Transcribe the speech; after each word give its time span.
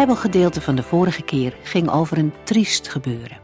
Bijbelgedeelte 0.00 0.60
van 0.60 0.74
de 0.74 0.82
vorige 0.82 1.22
keer 1.22 1.56
ging 1.62 1.90
over 1.90 2.18
een 2.18 2.32
triest 2.44 2.88
gebeuren. 2.88 3.40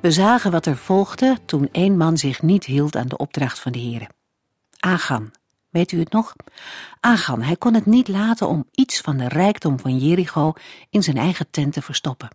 We 0.00 0.10
zagen 0.10 0.50
wat 0.50 0.66
er 0.66 0.76
volgde 0.76 1.38
toen 1.44 1.68
één 1.70 1.96
man 1.96 2.16
zich 2.16 2.42
niet 2.42 2.64
hield 2.64 2.96
aan 2.96 3.08
de 3.08 3.16
opdracht 3.16 3.58
van 3.58 3.72
de 3.72 3.78
Heer. 3.78 4.08
Agan, 4.78 5.30
weet 5.70 5.92
u 5.92 5.98
het 5.98 6.12
nog? 6.12 6.34
Agan, 7.00 7.42
hij 7.42 7.56
kon 7.56 7.74
het 7.74 7.86
niet 7.86 8.08
laten 8.08 8.48
om 8.48 8.68
iets 8.70 9.00
van 9.00 9.16
de 9.16 9.28
rijkdom 9.28 9.80
van 9.80 9.98
Jericho 9.98 10.52
in 10.90 11.02
zijn 11.02 11.16
eigen 11.16 11.50
tent 11.50 11.72
te 11.72 11.82
verstoppen. 11.82 12.28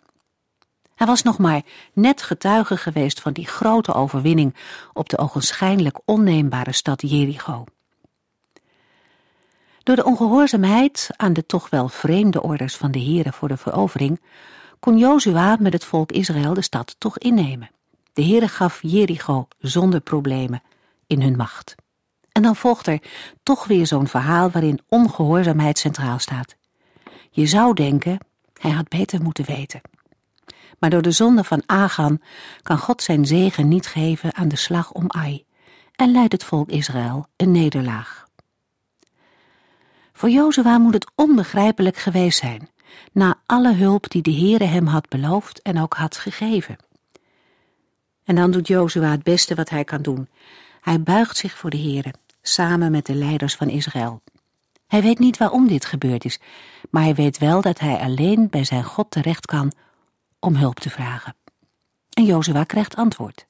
Hij 0.95 1.07
was 1.07 1.23
nog 1.23 1.37
maar 1.37 1.61
net 1.93 2.21
getuige 2.21 2.77
geweest 2.77 3.21
van 3.21 3.33
die 3.33 3.47
grote 3.47 3.93
overwinning 3.93 4.55
op 4.93 5.09
de 5.09 5.17
ogenschijnlijk 5.17 5.99
onneembare 6.05 6.71
stad 6.71 7.01
Jericho. 7.01 7.65
Door 9.87 9.95
de 9.95 10.05
ongehoorzaamheid 10.05 11.09
aan 11.15 11.33
de 11.33 11.45
toch 11.45 11.69
wel 11.69 11.89
vreemde 11.89 12.41
orders 12.41 12.75
van 12.75 12.91
de 12.91 12.99
heren 12.99 13.33
voor 13.33 13.47
de 13.47 13.57
verovering, 13.57 14.21
kon 14.79 14.97
Jozua 14.97 15.57
met 15.59 15.73
het 15.73 15.85
volk 15.85 16.11
Israël 16.11 16.53
de 16.53 16.61
stad 16.61 16.95
toch 16.97 17.17
innemen. 17.17 17.69
De 18.13 18.23
Heere 18.23 18.47
gaf 18.47 18.79
Jericho 18.81 19.47
zonder 19.59 19.99
problemen 19.99 20.61
in 21.05 21.21
hun 21.21 21.35
macht. 21.35 21.75
En 22.31 22.41
dan 22.41 22.55
volgt 22.55 22.87
er 22.87 23.01
toch 23.43 23.65
weer 23.65 23.87
zo'n 23.87 24.07
verhaal 24.07 24.49
waarin 24.49 24.79
ongehoorzaamheid 24.87 25.77
centraal 25.77 26.19
staat. 26.19 26.55
Je 27.29 27.45
zou 27.45 27.73
denken, 27.73 28.17
hij 28.53 28.71
had 28.71 28.87
beter 28.87 29.21
moeten 29.21 29.45
weten. 29.45 29.81
Maar 30.79 30.89
door 30.89 31.01
de 31.01 31.11
zonde 31.11 31.43
van 31.43 31.63
Agan 31.65 32.21
kan 32.61 32.77
God 32.77 33.03
zijn 33.03 33.25
zegen 33.25 33.67
niet 33.67 33.87
geven 33.87 34.35
aan 34.35 34.47
de 34.47 34.57
slag 34.57 34.91
om 34.91 35.05
Ai 35.07 35.45
en 35.95 36.11
leidt 36.11 36.33
het 36.33 36.43
volk 36.43 36.69
Israël 36.69 37.25
een 37.35 37.51
nederlaag. 37.51 38.26
Voor 40.17 40.29
Jozua 40.29 40.77
moet 40.77 40.93
het 40.93 41.11
onbegrijpelijk 41.15 41.97
geweest 41.97 42.39
zijn, 42.39 42.69
na 43.11 43.39
alle 43.45 43.73
hulp 43.73 44.09
die 44.09 44.21
de 44.21 44.33
Heere 44.33 44.63
hem 44.63 44.85
had 44.85 45.09
beloofd 45.09 45.61
en 45.61 45.81
ook 45.81 45.93
had 45.93 46.17
gegeven. 46.17 46.77
En 48.23 48.35
dan 48.35 48.51
doet 48.51 48.67
Jozua 48.67 49.11
het 49.11 49.23
beste 49.23 49.55
wat 49.55 49.69
hij 49.69 49.83
kan 49.83 50.01
doen. 50.01 50.29
Hij 50.81 51.01
buigt 51.01 51.37
zich 51.37 51.57
voor 51.57 51.69
de 51.69 51.77
Heere, 51.77 52.13
samen 52.41 52.91
met 52.91 53.05
de 53.05 53.15
leiders 53.15 53.55
van 53.55 53.69
Israël. 53.69 54.21
Hij 54.87 55.01
weet 55.01 55.19
niet 55.19 55.37
waarom 55.37 55.67
dit 55.67 55.85
gebeurd 55.85 56.25
is, 56.25 56.39
maar 56.89 57.03
hij 57.03 57.15
weet 57.15 57.37
wel 57.37 57.61
dat 57.61 57.79
hij 57.79 57.97
alleen 57.97 58.49
bij 58.49 58.63
zijn 58.63 58.83
God 58.83 59.11
terecht 59.11 59.45
kan 59.45 59.71
om 60.39 60.55
hulp 60.55 60.79
te 60.79 60.89
vragen. 60.89 61.35
En 62.13 62.25
Jozua 62.25 62.63
krijgt 62.63 62.95
antwoord. 62.95 63.45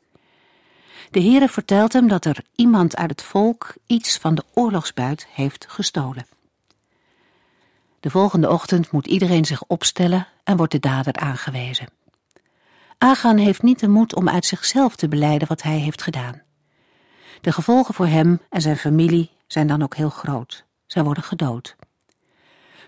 De 1.12 1.22
Heere 1.22 1.48
vertelt 1.48 1.94
hem 1.94 2.08
dat 2.08 2.26
er 2.26 2.44
iemand 2.56 2.96
uit 2.96 3.10
het 3.10 3.24
volk 3.24 3.74
iets 3.86 4.18
van 4.18 4.36
de 4.36 4.44
oorlogsbuit 4.54 5.28
heeft 5.32 5.66
gestolen. 5.70 6.26
De 8.00 8.10
volgende 8.10 8.50
ochtend 8.50 8.92
moet 8.92 9.08
iedereen 9.08 9.46
zich 9.46 9.64
opstellen 9.64 10.28
en 10.44 10.58
wordt 10.58 10.72
de 10.72 10.80
dader 10.80 11.14
aangewezen. 11.14 11.88
Agan 12.98 13.38
heeft 13.38 13.62
niet 13.62 13.80
de 13.80 13.88
moed 13.88 14.16
om 14.16 14.30
uit 14.30 14.46
zichzelf 14.46 14.96
te 14.96 15.08
beleiden 15.08 15.48
wat 15.48 15.62
hij 15.62 15.78
heeft 15.78 16.02
gedaan. 16.02 16.42
De 17.42 17.52
gevolgen 17.52 17.94
voor 17.94 18.08
hem 18.08 18.42
en 18.50 18.62
zijn 18.62 18.78
familie 18.78 19.30
zijn 19.48 19.68
dan 19.68 19.84
ook 19.84 19.96
heel 19.96 20.10
groot. 20.10 20.66
Zij 20.86 21.04
worden 21.04 21.24
gedood. 21.24 21.76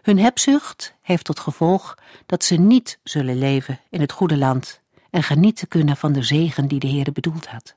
Hun 0.01 0.19
hebzucht 0.19 0.95
heeft 1.01 1.25
tot 1.25 1.39
gevolg 1.39 1.97
dat 2.25 2.43
ze 2.43 2.55
niet 2.55 2.99
zullen 3.03 3.37
leven 3.37 3.79
in 3.89 4.01
het 4.01 4.11
goede 4.11 4.37
land 4.37 4.81
en 5.09 5.23
genieten 5.23 5.67
kunnen 5.67 5.97
van 5.97 6.11
de 6.11 6.23
zegen 6.23 6.67
die 6.67 6.79
de 6.79 6.87
Heere 6.87 7.11
bedoeld 7.11 7.47
had. 7.47 7.75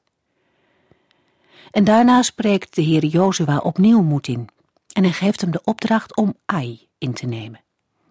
En 1.71 1.85
daarna 1.85 2.23
spreekt 2.23 2.75
de 2.75 2.83
Heer 2.83 3.05
Jozua 3.05 3.59
opnieuw 3.59 4.03
moed 4.03 4.29
in 4.29 4.49
en 4.93 5.03
hij 5.03 5.13
geeft 5.13 5.41
hem 5.41 5.51
de 5.51 5.61
opdracht 5.65 6.17
om 6.17 6.35
Ai 6.47 6.89
in 6.99 7.13
te 7.13 7.27
nemen. 7.27 7.61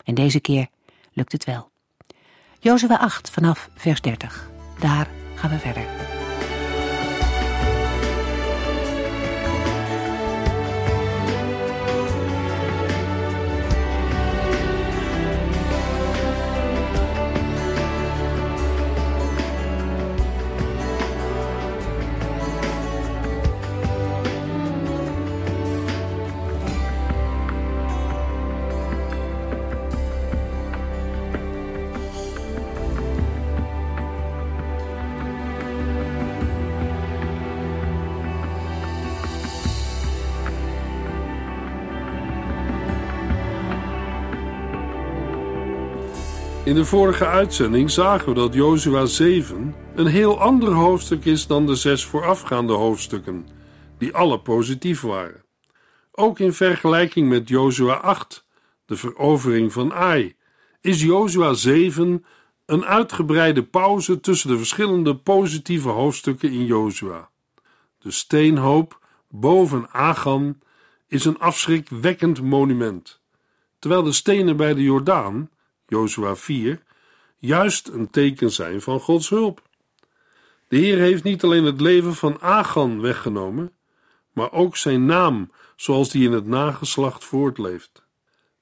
En 0.04 0.16
deze 0.16 0.40
keer 0.40 0.68
lukt 1.14 1.32
het 1.32 1.46
wel. 1.46 1.72
Jozua 2.60 2.98
8 2.98 3.30
vanaf 3.30 3.70
vers 3.76 4.02
30. 4.02 4.50
Daar 4.80 5.08
gaan 5.36 5.50
we 5.50 5.58
verder. 5.58 5.84
In 46.72 46.78
de 46.78 46.86
vorige 46.86 47.26
uitzending 47.26 47.92
zagen 47.92 48.28
we 48.28 48.34
dat 48.34 48.54
Jozua 48.54 49.06
7 49.06 49.76
een 49.96 50.06
heel 50.06 50.40
ander 50.40 50.74
hoofdstuk 50.74 51.26
is 51.26 51.48
dan 51.48 51.66
de 51.66 51.76
zes 51.76 52.06
voorafgaande 52.06 52.74
hoofdstukken, 52.74 53.48
die 53.98 54.14
alle 54.14 54.40
positief 54.40 55.02
waren. 55.02 55.44
Ook 56.12 56.40
in 56.40 56.54
vergelijking 56.54 57.30
met 57.30 57.50
Jozua 57.50 57.94
8, 57.94 58.48
de 58.86 58.96
verovering 58.96 59.74
van 59.74 59.94
Ai, 59.94 60.36
is 60.82 61.02
Jozua 61.02 61.54
7 61.54 62.26
een 62.66 62.86
uitgebreide 62.86 63.64
pauze 63.64 64.20
tussen 64.20 64.50
de 64.50 64.58
verschillende 64.58 65.16
positieve 65.16 65.90
hoofdstukken 65.90 66.52
in 66.52 66.66
Jozua. 66.66 67.30
De 68.00 68.12
steenhoop 68.12 69.00
boven 69.30 69.90
Agan 69.92 70.60
is 71.08 71.26
een 71.26 71.40
afschrikwekkend 71.40 72.42
monument, 72.42 73.22
terwijl 73.80 74.04
de 74.04 74.12
stenen 74.12 74.58
bij 74.58 74.74
de 74.74 74.84
Jordaan 74.84 75.50
Jozua 75.92 76.36
4, 76.36 76.84
juist 77.38 77.88
een 77.88 78.10
teken 78.10 78.52
zijn 78.52 78.82
van 78.82 79.00
Gods 79.00 79.30
hulp. 79.30 79.62
De 80.68 80.78
Heer 80.78 80.98
heeft 80.98 81.24
niet 81.24 81.44
alleen 81.44 81.64
het 81.64 81.82
leven 81.82 82.16
van 82.16 82.42
Agan 82.42 83.02
weggenomen, 83.02 83.72
maar 84.34 84.52
ook 84.52 84.78
zijn 84.78 85.06
naam, 85.06 85.52
zoals 85.76 86.10
die 86.10 86.26
in 86.26 86.32
het 86.32 86.46
nageslacht 86.46 87.24
voortleeft. 87.24 88.06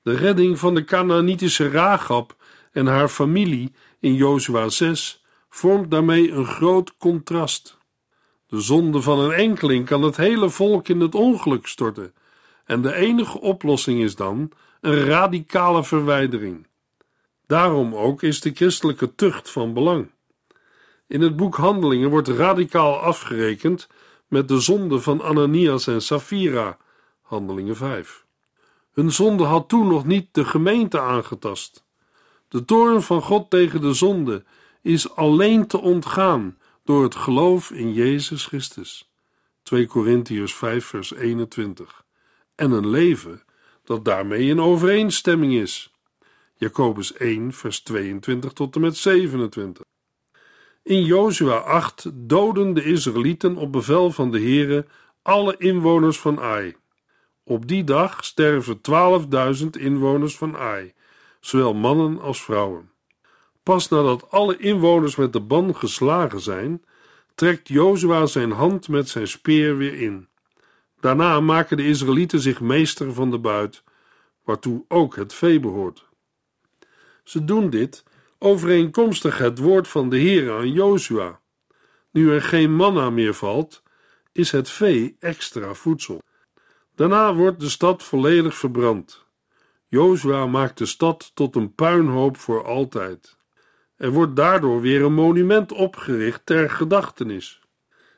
De 0.02 0.16
redding 0.16 0.60
van 0.60 0.76
de 0.76 0.84
Canaanitische 0.84 1.70
Ragab 1.70 2.36
en 2.72 2.86
haar 2.86 3.10
familie 3.10 3.74
in 4.00 4.14
Jozua 4.14 4.70
6 4.70 5.24
vormt 5.50 5.92
daarmee 5.92 6.32
een 6.32 6.46
groot 6.46 6.98
contrast. 6.98 7.78
De 8.48 8.62
zonde 8.62 9.02
van 9.02 9.20
een 9.20 9.32
enkeling 9.32 9.86
kan 9.86 10.02
het 10.02 10.18
hele 10.18 10.50
volk 10.50 10.88
in 10.88 11.00
het 11.00 11.16
ongeluk 11.16 11.68
storten, 11.68 12.14
en 12.66 12.82
de 12.82 12.94
enige 12.94 13.42
oplossing 13.42 14.02
is 14.02 14.16
dan 14.16 14.52
een 14.82 15.06
radicale 15.06 15.84
verwijdering. 15.84 16.68
Daarom 17.50 17.96
ook 17.96 18.24
is 18.24 18.42
de 18.42 18.52
christelijke 18.54 19.16
tucht 19.16 19.50
van 19.50 19.74
belang. 19.74 20.12
In 21.08 21.22
het 21.22 21.36
boek 21.36 21.56
Handelingen 21.56 22.10
wordt 22.10 22.28
radicaal 22.28 23.00
afgerekend 23.00 23.88
met 24.28 24.48
de 24.48 24.60
zonde 24.60 25.00
van 25.00 25.22
Ananias 25.22 25.88
en 25.88 26.02
Safira, 26.02 26.78
Handelingen 27.22 27.76
5. 27.76 28.26
Hun 28.92 29.12
zonde 29.12 29.44
had 29.44 29.70
toen 29.70 29.88
nog 29.88 30.06
niet 30.06 30.28
de 30.32 30.46
gemeente 30.46 31.00
aangetast. 31.00 31.86
De 32.48 32.66
toorn 32.66 33.02
van 33.02 33.22
God 33.22 33.50
tegen 33.50 33.82
de 33.82 33.94
zonde 33.94 34.44
is 34.82 35.16
alleen 35.16 35.68
te 35.68 35.80
ontgaan 35.80 36.58
door 36.84 37.04
het 37.04 37.16
geloof 37.16 37.72
in 37.72 37.94
Jezus 37.94 38.46
Christus. 38.46 39.12
2 39.64 39.88
Korintiërs 39.88 40.56
5 40.56 40.86
vers 40.86 41.14
21. 41.14 42.04
En 42.56 42.72
een 42.72 42.90
leven 42.90 43.42
dat 43.84 44.06
daarmee 44.06 44.48
in 44.48 44.62
overeenstemming 44.62 45.54
is. 45.54 45.94
Jacobus 46.60 47.14
1, 47.14 47.54
vers 47.54 47.80
22 47.80 48.54
tot 48.54 48.76
en 48.76 48.82
met 48.82 48.98
27. 48.98 49.84
In 50.84 51.04
Jozua 51.04 51.58
8 51.58 52.10
doden 52.14 52.74
de 52.74 52.84
Israëlieten 52.84 53.56
op 53.56 53.72
bevel 53.72 54.12
van 54.12 54.32
de 54.32 54.40
Heere 54.40 54.86
alle 55.22 55.56
inwoners 55.58 56.20
van 56.20 56.40
Ai. 56.40 56.76
Op 57.44 57.68
die 57.68 57.84
dag 57.84 58.26
sterven 58.26 58.80
12.000 59.62 59.68
inwoners 59.70 60.38
van 60.38 60.58
Ai, 60.58 60.94
zowel 61.40 61.74
mannen 61.74 62.22
als 62.22 62.44
vrouwen. 62.44 62.92
Pas 63.64 63.90
nadat 63.90 64.32
alle 64.32 64.58
inwoners 64.58 65.16
met 65.16 65.34
de 65.34 65.42
ban 65.42 65.76
geslagen 65.76 66.40
zijn, 66.40 66.84
trekt 67.36 67.68
Jozua 67.68 68.26
zijn 68.26 68.52
hand 68.52 68.88
met 68.88 69.10
zijn 69.10 69.28
speer 69.28 69.78
weer 69.78 70.02
in. 70.02 70.28
Daarna 71.00 71.40
maken 71.40 71.78
de 71.78 71.88
Israëlieten 71.88 72.40
zich 72.40 72.62
meester 72.62 73.14
van 73.14 73.32
de 73.32 73.40
buit, 73.40 73.84
waartoe 74.44 74.86
ook 74.88 75.16
het 75.16 75.34
vee 75.34 75.60
behoort. 75.60 76.09
Ze 77.30 77.46
doen 77.46 77.70
dit 77.70 78.04
overeenkomstig 78.40 79.38
het 79.38 79.58
woord 79.58 79.88
van 79.88 80.10
de 80.10 80.18
Heer 80.18 80.52
aan 80.52 80.72
Jozua. 80.72 81.40
Nu 82.12 82.32
er 82.34 82.42
geen 82.42 82.76
manna 82.76 83.10
meer 83.10 83.34
valt, 83.34 83.84
is 84.32 84.52
het 84.52 84.70
vee 84.70 85.16
extra 85.20 85.74
voedsel. 85.74 86.22
Daarna 86.96 87.34
wordt 87.34 87.60
de 87.60 87.70
stad 87.70 88.04
volledig 88.04 88.56
verbrand. 88.56 89.26
Jozua 89.88 90.46
maakt 90.46 90.78
de 90.78 90.86
stad 90.86 91.32
tot 91.34 91.56
een 91.56 91.74
puinhoop 91.74 92.38
voor 92.38 92.66
altijd. 92.66 93.38
Er 93.96 94.12
wordt 94.12 94.36
daardoor 94.36 94.82
weer 94.82 95.04
een 95.04 95.14
monument 95.14 95.72
opgericht 95.72 96.46
ter 96.46 96.70
gedachtenis. 96.70 97.62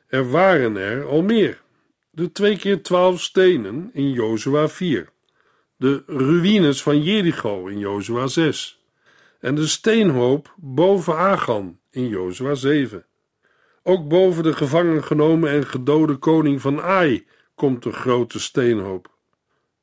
Er 0.06 0.30
waren 0.30 0.76
er 0.76 1.04
al 1.06 1.22
meer. 1.22 1.62
De 2.10 2.32
twee 2.32 2.58
keer 2.58 2.82
twaalf 2.82 3.20
stenen 3.20 3.90
in 3.92 4.12
Jozua 4.12 4.68
4. 4.68 5.12
De 5.76 6.02
ruïnes 6.06 6.82
van 6.82 7.02
Jericho 7.02 7.66
in 7.66 7.78
Jozua 7.78 8.26
6. 8.26 8.80
En 9.42 9.54
de 9.54 9.66
steenhoop 9.66 10.54
boven 10.56 11.16
Agan 11.16 11.78
in 11.90 12.08
Jozua 12.08 12.54
7. 12.54 13.06
Ook 13.82 14.08
boven 14.08 14.42
de 14.42 14.52
gevangen 14.52 15.04
genomen 15.04 15.50
en 15.50 15.66
gedode 15.66 16.16
koning 16.16 16.60
van 16.60 16.80
Ai 16.80 17.26
komt 17.54 17.84
een 17.84 17.92
grote 17.92 18.40
steenhoop. 18.40 19.10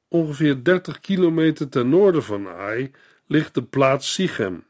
Ongeveer 0.07 0.63
30 0.63 0.99
kilometer 0.99 1.69
ten 1.69 1.89
noorden 1.89 2.23
van 2.23 2.47
Ai 2.47 2.91
ligt 3.27 3.53
de 3.53 3.63
plaats 3.63 4.13
Sichem. 4.13 4.65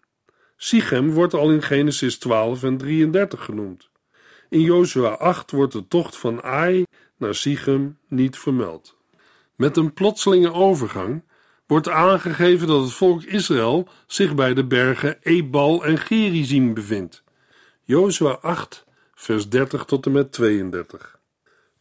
Sichem 0.56 1.12
wordt 1.12 1.34
al 1.34 1.52
in 1.52 1.62
Genesis 1.62 2.18
12 2.18 2.64
en 2.64 2.78
33 2.78 3.44
genoemd. 3.44 3.90
In 4.50 4.62
Jozua 4.62 5.10
8 5.10 5.52
wordt 5.52 5.74
de 5.74 5.88
tocht 5.88 6.18
van 6.18 6.42
Ai 6.42 6.84
naar 7.18 7.36
Sichem 7.36 7.98
niet 8.08 8.38
vermeld. 8.38 8.98
Met 9.56 9.78
een 9.78 9.94
plotselinge 9.94 10.52
overgang 10.54 11.24
wordt 11.70 11.90
aangegeven 11.90 12.68
dat 12.68 12.82
het 12.82 12.94
volk 12.94 13.24
Israël 13.24 13.88
zich 14.08 14.36
bij 14.36 14.54
de 14.54 14.66
bergen 14.66 15.18
Ebal 15.22 15.86
en 15.86 15.98
Gerizim 15.98 16.74
bevindt. 16.74 17.24
Jozua 17.84 18.32
8, 18.42 18.86
vers 19.16 19.50
30 19.50 19.86
tot 19.86 20.06
en 20.06 20.12
met 20.12 20.32
32. 20.32 21.20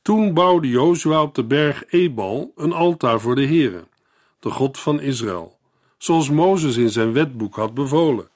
Toen 0.03 0.35
bouwde 0.35 0.69
Jozua 0.69 1.23
op 1.23 1.35
de 1.35 1.45
berg 1.45 1.85
Ebal 1.87 2.53
een 2.57 2.73
altaar 2.73 3.21
voor 3.21 3.35
de 3.35 3.47
Heere, 3.47 3.85
de 4.41 4.51
God 4.51 4.79
van 4.79 5.01
Israël, 5.01 5.59
zoals 5.99 6.31
Mozes 6.31 6.77
in 6.77 6.91
zijn 6.91 7.13
wetboek 7.13 7.57
had 7.57 7.75
bevolen. 7.75 8.29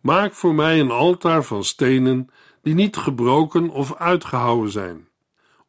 Maak 0.00 0.34
voor 0.34 0.54
mij 0.54 0.80
een 0.80 0.90
altaar 0.90 1.44
van 1.44 1.64
stenen 1.64 2.30
die 2.62 2.74
niet 2.74 2.96
gebroken 2.96 3.70
of 3.70 3.94
uitgehouwen 3.94 4.70
zijn. 4.70 5.08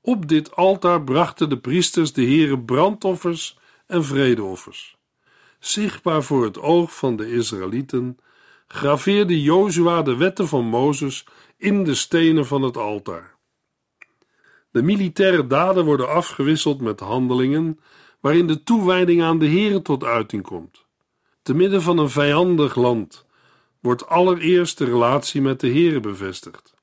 Op 0.02 0.28
dit 0.28 0.56
altaar 0.56 1.04
brachten 1.04 1.50
de 1.50 1.58
priesters 1.58 2.14
de 2.14 2.24
Heere 2.24 2.60
brandoffers 2.60 3.58
en 3.88 4.04
vredeoffers. 4.04 4.98
Zichtbaar 5.60 6.24
voor 6.24 6.44
het 6.44 6.60
oog 6.60 6.96
van 6.96 7.16
de 7.16 7.32
Israëlieten 7.32 8.18
graveerde 8.68 9.42
Jozua 9.42 10.02
de 10.02 10.16
wetten 10.16 10.48
van 10.48 10.66
Mozes 10.66 11.26
in 11.58 11.84
de 11.84 11.96
stenen 11.96 12.46
van 12.46 12.62
het 12.62 12.78
altaar. 12.78 13.38
De 14.72 14.82
militaire 14.82 15.48
daden 15.48 15.86
worden 15.86 16.10
afgewisseld 16.10 16.82
met 16.82 17.00
handelingen 17.00 17.80
waarin 18.20 18.48
de 18.48 18.64
toewijding 18.64 19.24
aan 19.24 19.40
de 19.40 19.48
Heere 19.48 19.82
tot 19.82 20.04
uiting 20.04 20.44
komt. 20.44 20.86
Te 21.42 21.54
midden 21.54 21.82
van 21.82 21.98
een 21.98 22.10
vijandig 22.10 22.76
land 22.76 23.26
wordt 23.80 24.08
allereerst 24.08 24.78
de 24.78 24.86
relatie 24.86 25.42
met 25.42 25.60
de 25.60 25.68
Heere 25.68 26.00
bevestigd. 26.00 26.74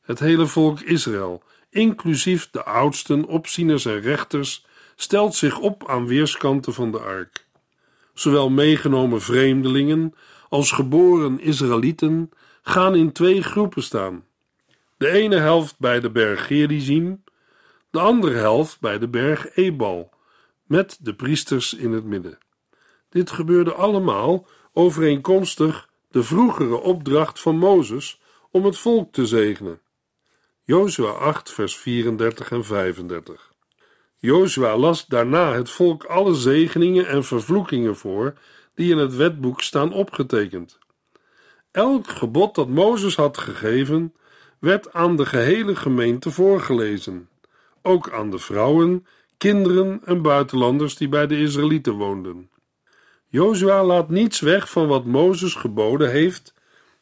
Het 0.00 0.18
hele 0.18 0.46
volk 0.46 0.80
Israël, 0.80 1.42
inclusief 1.70 2.50
de 2.50 2.64
oudsten, 2.64 3.24
opzieners 3.24 3.84
en 3.84 4.00
rechters, 4.00 4.66
stelt 4.96 5.34
zich 5.34 5.58
op 5.58 5.88
aan 5.88 6.06
weerskanten 6.06 6.74
van 6.74 6.90
de 6.90 6.98
ark. 6.98 7.46
Zowel 8.18 8.50
meegenomen 8.50 9.20
vreemdelingen 9.20 10.14
als 10.48 10.70
geboren 10.70 11.40
Israëlieten 11.40 12.30
gaan 12.62 12.94
in 12.94 13.12
twee 13.12 13.42
groepen 13.42 13.82
staan. 13.82 14.24
De 14.96 15.10
ene 15.10 15.36
helft 15.36 15.78
bij 15.78 16.00
de 16.00 16.10
berg 16.10 16.46
Gerizim, 16.46 17.24
de 17.90 17.98
andere 17.98 18.34
helft 18.34 18.80
bij 18.80 18.98
de 18.98 19.08
berg 19.08 19.56
Ebal, 19.56 20.12
met 20.64 20.98
de 21.00 21.14
priesters 21.14 21.74
in 21.74 21.92
het 21.92 22.04
midden. 22.04 22.38
Dit 23.08 23.30
gebeurde 23.30 23.72
allemaal 23.72 24.46
overeenkomstig 24.72 25.88
de 26.10 26.22
vroegere 26.22 26.76
opdracht 26.80 27.40
van 27.40 27.56
Mozes 27.56 28.20
om 28.50 28.64
het 28.64 28.78
volk 28.78 29.12
te 29.12 29.26
zegenen. 29.26 29.80
Jozua 30.62 31.10
8, 31.10 31.52
vers 31.52 31.76
34 31.76 32.50
en 32.50 32.64
35. 32.64 33.52
Jozua 34.20 34.76
las 34.76 35.06
daarna 35.06 35.52
het 35.52 35.70
volk 35.70 36.04
alle 36.04 36.34
zegeningen 36.34 37.06
en 37.06 37.24
vervloekingen 37.24 37.96
voor 37.96 38.34
die 38.74 38.90
in 38.90 38.98
het 38.98 39.16
wetboek 39.16 39.62
staan 39.62 39.92
opgetekend. 39.92 40.78
Elk 41.70 42.08
gebod 42.08 42.54
dat 42.54 42.68
Mozes 42.68 43.16
had 43.16 43.38
gegeven, 43.38 44.14
werd 44.58 44.92
aan 44.92 45.16
de 45.16 45.26
gehele 45.26 45.76
gemeente 45.76 46.30
voorgelezen, 46.30 47.28
ook 47.82 48.10
aan 48.12 48.30
de 48.30 48.38
vrouwen, 48.38 49.06
kinderen 49.36 50.00
en 50.04 50.22
buitenlanders 50.22 50.96
die 50.96 51.08
bij 51.08 51.26
de 51.26 51.40
Israëlieten 51.40 51.92
woonden. 51.92 52.50
Jozua 53.26 53.84
laat 53.84 54.08
niets 54.08 54.40
weg 54.40 54.70
van 54.70 54.86
wat 54.86 55.04
Mozes 55.04 55.54
geboden 55.54 56.10
heeft 56.10 56.54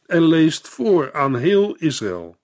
en 0.05 0.21
leest 0.21 0.67
voor 0.67 1.13
aan 1.13 1.35
heel 1.35 1.75
Israël. 1.75 2.37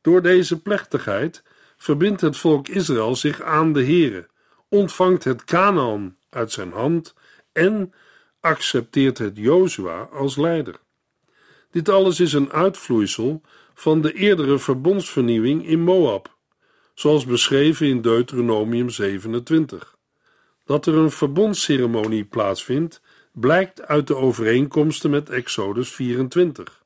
Door 0.00 0.22
deze 0.22 0.62
plechtigheid 0.62 1.42
verbindt 1.78 2.20
het 2.20 2.36
volk 2.36 2.68
Israël 2.68 3.16
zich 3.16 3.42
aan 3.42 3.72
de 3.72 3.84
Heere, 3.84 4.26
ontvangt 4.68 5.24
het 5.24 5.44
Canaan 5.44 6.16
uit 6.30 6.52
zijn 6.52 6.72
hand 6.72 7.14
en 7.52 7.92
accepteert 8.40 9.18
het 9.18 9.36
Jozua 9.36 10.02
als 10.02 10.36
leider. 10.36 10.74
Dit 11.70 11.88
alles 11.88 12.20
is 12.20 12.32
een 12.32 12.52
uitvloeisel 12.52 13.42
van 13.74 14.00
de 14.00 14.12
eerdere 14.12 14.58
verbondsvernieuwing 14.58 15.66
in 15.66 15.80
Moab, 15.80 16.36
zoals 16.94 17.26
beschreven 17.26 17.86
in 17.86 18.00
Deuteronomium 18.00 18.90
27. 18.90 19.96
Dat 20.64 20.86
er 20.86 20.94
een 20.94 21.10
verbondsceremonie 21.10 22.24
plaatsvindt, 22.24 23.00
blijkt 23.32 23.86
uit 23.86 24.06
de 24.06 24.16
overeenkomsten 24.16 25.10
met 25.10 25.30
Exodus 25.30 25.90
24. 25.92 26.84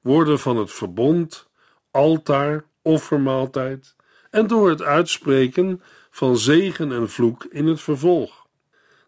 Woorden 0.00 0.38
van 0.38 0.56
het 0.56 0.72
verbond, 0.72 1.48
altaar, 1.90 2.64
offermaaltijd 2.82 3.95
en 4.36 4.46
door 4.46 4.68
het 4.68 4.82
uitspreken 4.82 5.82
van 6.10 6.36
zegen 6.36 6.92
en 6.92 7.10
vloek 7.10 7.44
in 7.44 7.66
het 7.66 7.80
vervolg. 7.80 8.46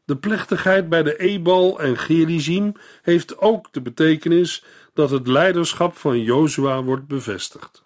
De 0.04 0.16
plechtigheid 0.16 0.88
bij 0.88 1.02
de 1.02 1.18
Ebal 1.18 1.80
en 1.80 1.98
Gerizim 1.98 2.72
heeft 3.02 3.38
ook 3.38 3.72
de 3.72 3.80
betekenis 3.80 4.64
dat 4.94 5.10
het 5.10 5.26
leiderschap 5.26 5.96
van 5.96 6.22
Jozua 6.22 6.82
wordt 6.82 7.06
bevestigd. 7.06 7.84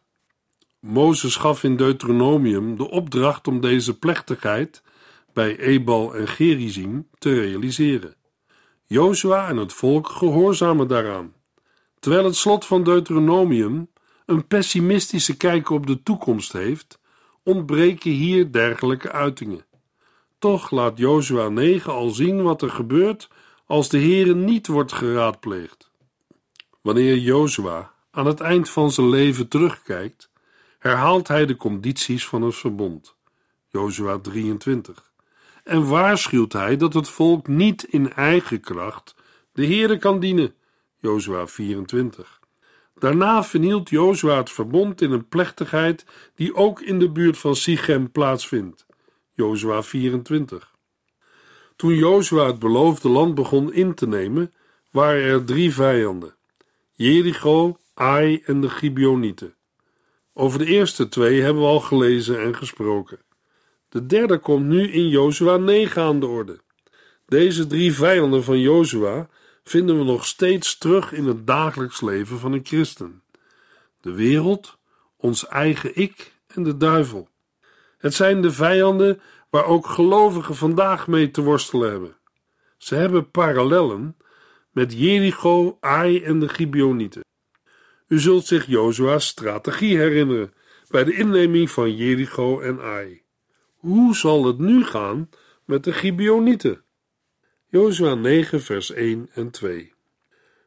Mozes 0.80 1.37
gaf 1.37 1.62
in 1.62 1.76
Deuteronomium 1.76 2.76
de 2.76 2.90
opdracht 2.90 3.49
om 3.49 3.61
deze 3.61 3.99
plechtigheid 3.99 4.82
bij 5.32 5.58
Ebal 5.58 6.14
en 6.14 6.28
Gerizim 6.28 7.08
te 7.18 7.34
realiseren. 7.34 8.14
Jozua 8.87 9.49
en 9.49 9.56
het 9.56 9.72
volk 9.72 10.08
gehoorzamen 10.08 10.88
daaraan. 10.88 11.32
Terwijl 11.99 12.25
het 12.25 12.37
slot 12.37 12.64
van 12.64 12.84
Deuteronomium 12.84 13.90
een 14.26 14.46
pessimistische 14.46 15.37
kijk 15.37 15.70
op 15.70 15.87
de 15.87 16.02
toekomst 16.02 16.52
heeft, 16.52 17.00
ontbreken 17.42 18.11
hier 18.11 18.52
dergelijke 18.52 19.12
uitingen. 19.12 19.64
Toch 20.38 20.70
laat 20.70 20.99
Jozua 20.99 21.49
9 21.49 21.92
al 21.92 22.11
zien 22.11 22.42
wat 22.42 22.62
er 22.62 22.70
gebeurt 22.70 23.28
als 23.66 23.88
de 23.88 23.99
Heere 23.99 24.34
niet 24.34 24.66
wordt 24.66 24.92
geraadpleegd. 24.92 25.90
Wanneer 26.80 27.16
Jozua 27.16 27.92
aan 28.11 28.26
het 28.26 28.40
eind 28.40 28.70
van 28.70 28.90
zijn 28.90 29.08
leven 29.08 29.49
terugkijkt, 29.49 30.30
herhaalt 30.78 31.28
hij 31.28 31.46
de 31.46 31.56
condities 31.56 32.26
van 32.26 32.42
het 32.42 32.54
verbond. 32.54 33.16
Jozua 33.68 34.18
23. 34.18 35.12
En 35.64 35.88
waarschuwt 35.88 36.52
hij 36.52 36.76
dat 36.76 36.94
het 36.94 37.08
volk 37.08 37.46
niet 37.46 37.82
in 37.82 38.12
eigen 38.12 38.61
kracht 38.61 39.14
de 39.52 39.66
Heere 39.66 39.99
kan 39.99 40.20
dienen. 40.20 40.54
Jozua 40.96 41.46
24. 41.46 42.40
Daarna 43.02 43.44
vernielt 43.44 43.90
Jozua 43.90 44.37
het 44.37 44.50
verbond 44.50 45.00
in 45.00 45.11
een 45.11 45.28
plechtigheid 45.28 46.04
die 46.35 46.54
ook 46.54 46.80
in 46.80 46.99
de 46.99 47.11
buurt 47.11 47.38
van 47.38 47.56
Sichem 47.56 48.11
plaatsvindt. 48.11 48.87
Jozua 49.32 49.82
24. 49.82 50.75
Toen 51.76 51.94
Jozua 51.94 52.47
het 52.47 52.59
beloofde 52.59 53.09
land 53.09 53.35
begon 53.35 53.73
in 53.73 53.94
te 53.94 54.06
nemen, 54.06 54.52
waren 54.90 55.23
er 55.23 55.44
drie 55.44 55.75
vijanden: 55.75 56.35
Jericho, 56.92 57.76
Ai 57.94 58.42
en 58.44 58.61
de 58.61 58.71
Gibeonieten. 58.71 59.54
Over 60.35 60.59
de 60.59 60.66
eerste 60.66 61.09
twee 61.09 61.40
hebben 61.40 61.62
we 61.62 61.68
al 61.68 61.80
gelezen 61.80 62.40
en 62.40 62.56
gesproken. 62.56 63.18
De 63.88 64.06
derde 64.06 64.38
komt 64.38 64.66
nu 64.66 64.92
in 64.92 65.09
Jozua 65.09 65.56
9 65.56 66.02
aan 66.02 66.21
de 66.21 66.26
orde. 66.26 66.61
Deze 67.26 67.66
drie 67.66 67.94
vijanden 67.94 68.44
van 68.44 68.61
Jozua 68.61 69.28
vinden 69.64 69.99
we 69.99 70.04
nog 70.04 70.26
steeds 70.26 70.78
terug 70.78 71.12
in 71.12 71.26
het 71.26 71.47
dagelijks 71.47 72.00
leven 72.00 72.38
van 72.38 72.52
een 72.52 72.64
christen. 72.64 73.23
De 74.00 74.12
wereld, 74.12 74.78
ons 75.16 75.47
eigen 75.47 75.97
ik 75.97 76.33
en 76.47 76.62
de 76.62 76.76
duivel. 76.76 77.28
Het 77.99 78.14
zijn 78.14 78.42
de 78.42 78.52
vijanden 78.52 79.21
waar 79.50 79.64
ook 79.64 79.87
gelovigen 79.87 80.54
vandaag 80.54 81.07
mee 81.07 81.31
te 81.31 81.42
worstelen 81.42 81.90
hebben. 81.90 82.16
Ze 82.76 82.95
hebben 82.95 83.31
parallellen 83.31 84.16
met 84.71 84.92
Jericho, 84.92 85.76
Ai 85.81 86.23
en 86.23 86.40
de 86.40 86.49
Gibeonieten. 86.49 87.25
U 88.09 88.21
zult 88.21 88.47
zich 88.47 88.66
Jozua's 88.66 89.26
strategie 89.26 89.97
herinneren 89.97 90.54
bij 90.88 91.04
de 91.04 91.14
inneming 91.14 91.71
van 91.71 91.97
Jericho 91.97 92.61
en 92.61 92.81
Ai. 92.81 93.23
Hoe 93.76 94.16
zal 94.16 94.47
het 94.47 94.59
nu 94.59 94.85
gaan 94.85 95.28
met 95.64 95.85
de 95.85 95.92
Gibeonieten? 95.92 96.85
Jozua 97.73 98.14
9 98.14 98.62
vers 98.62 98.91
1 98.93 99.29
en 99.35 99.50
2 99.50 99.93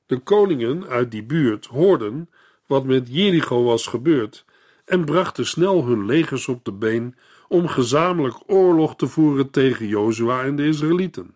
De 0.06 0.18
koningen 0.18 0.88
uit 0.88 1.12
die 1.12 1.24
buurt 1.24 1.66
hoorden 1.66 2.30
wat 2.66 2.86
met 2.86 3.08
Jericho 3.12 3.64
was 3.64 3.88
gebeurd 3.88 4.46
en 4.86 5.06
brachten 5.06 5.46
snel 5.46 5.86
hun 5.86 6.06
legers 6.06 6.48
op 6.48 6.66
de 6.66 6.72
been 6.72 7.16
om 7.48 7.68
gezamenlijk 7.68 8.38
oorlog 8.48 8.96
te 8.96 9.08
voeren 9.08 9.50
tegen 9.50 9.88
Jozua 9.88 10.44
en 10.44 10.56
de 10.56 10.68
Israëlieten. 10.68 11.36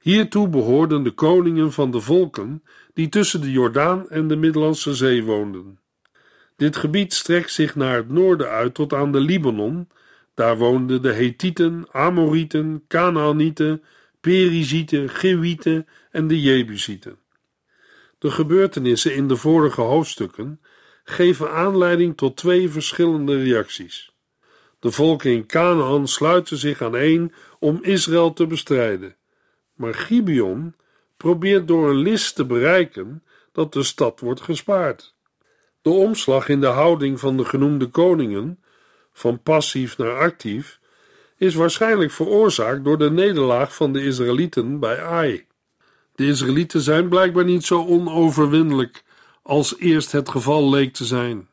Hiertoe 0.00 0.48
behoorden 0.48 1.02
de 1.02 1.10
koningen 1.10 1.72
van 1.72 1.90
de 1.90 2.00
volken 2.00 2.62
die 2.94 3.08
tussen 3.08 3.40
de 3.40 3.50
Jordaan 3.50 4.08
en 4.08 4.28
de 4.28 4.36
Middellandse 4.36 4.94
Zee 4.94 5.24
woonden. 5.24 5.78
Dit 6.56 6.76
gebied 6.76 7.12
strekt 7.12 7.52
zich 7.52 7.74
naar 7.74 7.96
het 7.96 8.08
noorden 8.08 8.48
uit 8.48 8.74
tot 8.74 8.92
aan 8.92 9.12
de 9.12 9.20
Libanon. 9.20 9.88
Daar 10.34 10.58
woonden 10.58 11.02
de 11.02 11.12
Hethieten, 11.12 11.86
Amorieten, 11.90 12.84
Canaanieten, 12.88 13.82
Perizieten, 14.20 15.08
Gewieten 15.08 15.86
en 16.10 16.26
de 16.26 16.40
Jebusieten. 16.40 17.18
De 18.18 18.30
gebeurtenissen 18.30 19.14
in 19.14 19.28
de 19.28 19.36
vorige 19.36 19.80
hoofdstukken 19.80 20.60
geven 21.04 21.52
aanleiding 21.52 22.16
tot 22.16 22.36
twee 22.36 22.68
verschillende 22.68 23.42
reacties. 23.42 24.12
De 24.78 24.90
volken 24.90 25.30
in 25.30 25.46
Canaan 25.46 26.08
sluiten 26.08 26.56
zich 26.56 26.82
aan 26.82 26.96
één 26.96 27.32
om 27.58 27.78
Israël 27.82 28.32
te 28.32 28.46
bestrijden. 28.46 29.16
Maar 29.74 29.94
Gibeon 29.94 30.74
probeert 31.16 31.68
door 31.68 31.90
een 31.90 32.02
list 32.02 32.34
te 32.34 32.44
bereiken 32.44 33.24
dat 33.52 33.72
de 33.72 33.82
stad 33.82 34.20
wordt 34.20 34.40
gespaard. 34.40 35.14
De 35.82 35.90
omslag 35.90 36.48
in 36.48 36.60
de 36.60 36.66
houding 36.66 37.20
van 37.20 37.36
de 37.36 37.44
genoemde 37.44 37.86
koningen, 37.86 38.62
van 39.12 39.42
passief 39.42 39.98
naar 39.98 40.18
actief, 40.18 40.79
is 41.40 41.54
waarschijnlijk 41.54 42.10
veroorzaakt 42.10 42.84
door 42.84 42.98
de 42.98 43.10
nederlaag 43.10 43.74
van 43.74 43.92
de 43.92 44.04
Israëlieten 44.04 44.78
bij 44.78 45.02
Ai. 45.02 45.46
De 46.14 46.26
Israëlieten 46.26 46.80
zijn 46.80 47.08
blijkbaar 47.08 47.44
niet 47.44 47.64
zo 47.64 47.86
onoverwinnelijk 47.86 49.04
als 49.42 49.78
eerst 49.78 50.12
het 50.12 50.28
geval 50.28 50.70
leek 50.70 50.92
te 50.92 51.04
zijn. 51.04 51.48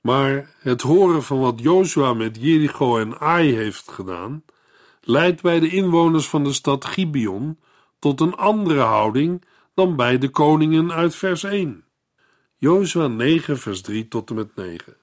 Maar 0.00 0.54
het 0.60 0.82
horen 0.82 1.22
van 1.22 1.40
wat 1.40 1.60
Jozua 1.60 2.14
met 2.14 2.36
Jericho 2.40 2.98
en 2.98 3.18
Ai 3.18 3.54
heeft 3.54 3.90
gedaan, 3.90 4.44
leidt 5.00 5.42
bij 5.42 5.60
de 5.60 5.68
inwoners 5.68 6.28
van 6.28 6.44
de 6.44 6.52
stad 6.52 6.84
Gibeon 6.84 7.58
tot 7.98 8.20
een 8.20 8.34
andere 8.34 8.80
houding 8.80 9.44
dan 9.74 9.96
bij 9.96 10.18
de 10.18 10.28
koningen 10.28 10.92
uit 10.92 11.14
vers 11.14 11.44
1. 11.44 11.84
Jozua 12.56 13.06
9 13.06 13.58
vers 13.58 13.80
3 13.80 14.08
tot 14.08 14.30
en 14.30 14.36
met 14.36 14.56
9. 14.56 14.96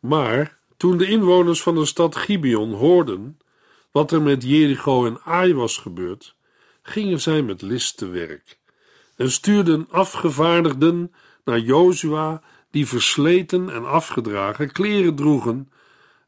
Maar 0.00 0.58
toen 0.76 0.96
de 0.96 1.06
inwoners 1.06 1.62
van 1.62 1.74
de 1.74 1.84
stad 1.84 2.16
Gibeon 2.16 2.72
hoorden 2.72 3.38
wat 3.94 4.12
er 4.12 4.22
met 4.22 4.42
Jericho 4.42 5.06
en 5.06 5.20
Ai 5.24 5.54
was 5.54 5.76
gebeurd, 5.76 6.36
gingen 6.82 7.20
zij 7.20 7.42
met 7.42 7.62
list 7.62 7.96
te 7.96 8.06
werk 8.06 8.58
en 9.16 9.30
stuurden 9.30 9.86
afgevaardigden 9.90 11.12
naar 11.44 11.58
Jozua 11.58 12.42
die 12.70 12.86
versleten 12.86 13.70
en 13.70 13.84
afgedragen 13.88 14.72
kleren 14.72 15.14
droegen 15.14 15.70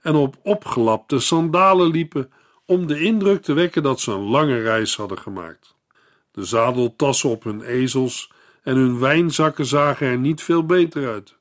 en 0.00 0.14
op 0.14 0.36
opgelapte 0.42 1.18
sandalen 1.18 1.90
liepen 1.90 2.32
om 2.66 2.86
de 2.86 3.00
indruk 3.00 3.42
te 3.42 3.52
wekken 3.52 3.82
dat 3.82 4.00
ze 4.00 4.12
een 4.12 4.28
lange 4.28 4.62
reis 4.62 4.96
hadden 4.96 5.18
gemaakt. 5.18 5.76
De 6.30 6.44
zadeltassen 6.44 7.30
op 7.30 7.44
hun 7.44 7.62
ezels 7.62 8.32
en 8.62 8.76
hun 8.76 8.98
wijnzakken 8.98 9.66
zagen 9.66 10.06
er 10.06 10.18
niet 10.18 10.42
veel 10.42 10.66
beter 10.66 11.08
uit. 11.08 11.36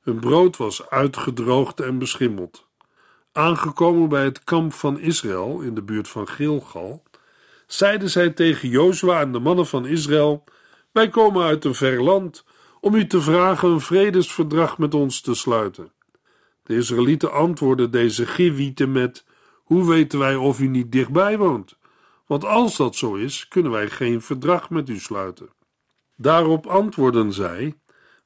Hun 0.00 0.20
brood 0.20 0.56
was 0.56 0.88
uitgedroogd 0.88 1.80
en 1.80 1.98
beschimmeld. 1.98 2.65
Aangekomen 3.36 4.08
bij 4.08 4.24
het 4.24 4.44
kamp 4.44 4.72
van 4.72 4.98
Israël 4.98 5.60
in 5.60 5.74
de 5.74 5.82
buurt 5.82 6.08
van 6.08 6.28
Gilgal, 6.28 7.02
zeiden 7.66 8.10
zij 8.10 8.30
tegen 8.30 8.68
Jozua 8.68 9.20
en 9.20 9.32
de 9.32 9.38
mannen 9.38 9.66
van 9.66 9.86
Israël: 9.86 10.44
Wij 10.92 11.08
komen 11.08 11.44
uit 11.44 11.64
een 11.64 11.74
ver 11.74 12.02
land 12.02 12.44
om 12.80 12.94
u 12.94 13.06
te 13.06 13.20
vragen 13.20 13.68
een 13.68 13.80
vredesverdrag 13.80 14.78
met 14.78 14.94
ons 14.94 15.20
te 15.20 15.34
sluiten. 15.34 15.92
De 16.62 16.76
Israëlieten 16.76 17.32
antwoordden 17.32 17.90
deze 17.90 18.26
Givieten 18.26 18.92
met: 18.92 19.24
Hoe 19.64 19.88
weten 19.88 20.18
wij 20.18 20.36
of 20.36 20.60
u 20.60 20.66
niet 20.66 20.92
dichtbij 20.92 21.38
woont? 21.38 21.76
Want 22.26 22.44
als 22.44 22.76
dat 22.76 22.96
zo 22.96 23.14
is, 23.14 23.48
kunnen 23.48 23.72
wij 23.72 23.88
geen 23.88 24.22
verdrag 24.22 24.70
met 24.70 24.88
u 24.88 24.98
sluiten. 24.98 25.48
Daarop 26.16 26.66
antwoordden 26.66 27.32
zij: 27.32 27.74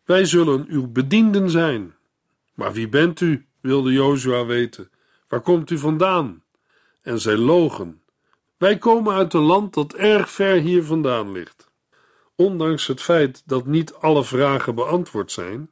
Wij 0.05 0.25
zullen 0.25 0.67
uw 0.69 0.87
bedienden 0.87 1.51
zijn. 1.51 1.95
Maar 2.55 2.73
wie 2.73 2.89
bent 2.89 3.21
u? 3.21 3.47
wilde 3.61 3.93
Jozua 3.93 4.45
weten. 4.47 4.91
Waar 5.31 5.41
komt 5.41 5.71
u 5.71 5.79
vandaan? 5.79 6.43
En 7.03 7.21
zij 7.21 7.37
logen. 7.37 8.03
Wij 8.57 8.79
komen 8.79 9.15
uit 9.15 9.35
een 9.35 9.41
land 9.41 9.75
dat 9.75 9.95
erg 9.95 10.31
ver 10.31 10.55
hier 10.61 10.85
vandaan 10.85 11.33
ligt. 11.33 11.71
Ondanks 12.37 12.87
het 12.87 13.03
feit 13.03 13.43
dat 13.47 13.67
niet 13.67 13.95
alle 13.95 14.25
vragen 14.25 14.75
beantwoord 14.75 15.33
zijn, 15.33 15.71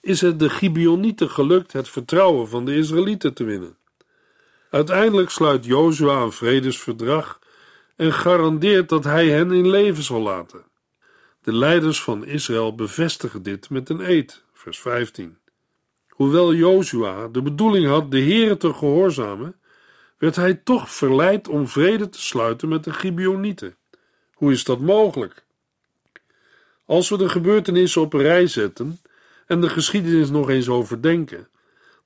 is 0.00 0.20
het 0.20 0.38
de 0.38 0.50
Gibeonieten 0.50 1.30
gelukt 1.30 1.72
het 1.72 1.88
vertrouwen 1.88 2.48
van 2.48 2.64
de 2.64 2.76
Israëlieten 2.76 3.34
te 3.34 3.44
winnen. 3.44 3.76
Uiteindelijk 4.70 5.30
sluit 5.30 5.64
Jozua 5.64 6.22
een 6.22 6.32
vredesverdrag 6.32 7.38
en 7.96 8.12
garandeert 8.12 8.88
dat 8.88 9.04
hij 9.04 9.28
hen 9.28 9.52
in 9.52 9.68
leven 9.68 10.02
zal 10.02 10.20
laten. 10.20 10.64
De 11.42 11.52
leiders 11.52 12.02
van 12.02 12.24
Israël 12.24 12.74
bevestigen 12.74 13.42
dit 13.42 13.70
met 13.70 13.88
een 13.88 14.10
eed, 14.10 14.42
vers 14.52 14.80
15. 14.80 15.38
Hoewel 16.14 16.54
Jozua 16.54 17.28
de 17.28 17.42
bedoeling 17.42 17.86
had 17.86 18.10
de 18.10 18.20
Heere 18.20 18.56
te 18.56 18.74
gehoorzamen, 18.74 19.56
werd 20.18 20.36
hij 20.36 20.54
toch 20.54 20.90
verleid 20.90 21.48
om 21.48 21.68
vrede 21.68 22.08
te 22.08 22.20
sluiten 22.20 22.68
met 22.68 22.84
de 22.84 22.92
Gibeonieten. 22.92 23.76
Hoe 24.34 24.52
is 24.52 24.64
dat 24.64 24.80
mogelijk? 24.80 25.44
Als 26.84 27.08
we 27.08 27.16
de 27.16 27.28
gebeurtenissen 27.28 28.02
op 28.02 28.12
een 28.12 28.20
rij 28.20 28.46
zetten 28.46 29.00
en 29.46 29.60
de 29.60 29.68
geschiedenis 29.68 30.30
nog 30.30 30.48
eens 30.48 30.68
overdenken, 30.68 31.48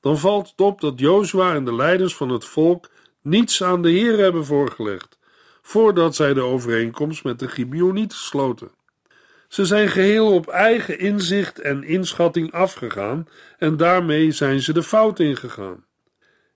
dan 0.00 0.18
valt 0.18 0.48
het 0.48 0.60
op 0.60 0.80
dat 0.80 0.98
Jozua 0.98 1.54
en 1.54 1.64
de 1.64 1.74
leiders 1.74 2.16
van 2.16 2.28
het 2.28 2.44
volk 2.44 2.88
niets 3.22 3.62
aan 3.62 3.82
de 3.82 3.90
Heer 3.90 4.18
hebben 4.18 4.44
voorgelegd, 4.44 5.18
voordat 5.62 6.14
zij 6.14 6.34
de 6.34 6.42
overeenkomst 6.42 7.24
met 7.24 7.38
de 7.38 7.48
Gibeonieten 7.48 8.18
sloten. 8.18 8.70
Ze 9.48 9.64
zijn 9.64 9.88
geheel 9.88 10.32
op 10.34 10.48
eigen 10.48 10.98
inzicht 10.98 11.60
en 11.60 11.84
inschatting 11.84 12.52
afgegaan 12.52 13.28
en 13.58 13.76
daarmee 13.76 14.30
zijn 14.30 14.60
ze 14.60 14.72
de 14.72 14.82
fout 14.82 15.20
ingegaan. 15.20 15.84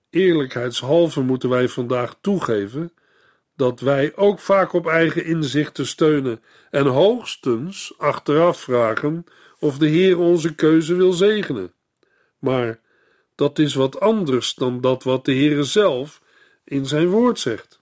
Eerlijkheidshalve 0.09 1.21
moeten 1.21 1.49
wij 1.49 1.67
vandaag 1.67 2.15
toegeven 2.21 2.93
dat 3.55 3.79
wij 3.79 4.15
ook 4.15 4.39
vaak 4.39 4.73
op 4.73 4.87
eigen 4.87 5.25
inzichten 5.25 5.87
steunen 5.87 6.41
en 6.69 6.85
hoogstens 6.85 7.93
achteraf 7.97 8.59
vragen 8.59 9.23
of 9.59 9.77
de 9.77 9.87
Heer 9.87 10.19
onze 10.19 10.55
keuze 10.55 10.95
wil 10.95 11.13
zegenen. 11.13 11.73
Maar 12.39 12.79
dat 13.35 13.59
is 13.59 13.73
wat 13.73 13.99
anders 13.99 14.53
dan 14.53 14.81
dat 14.81 15.03
wat 15.03 15.25
de 15.25 15.33
Heere 15.33 15.63
zelf 15.63 16.21
in 16.63 16.85
zijn 16.85 17.07
woord 17.07 17.39
zegt. 17.39 17.81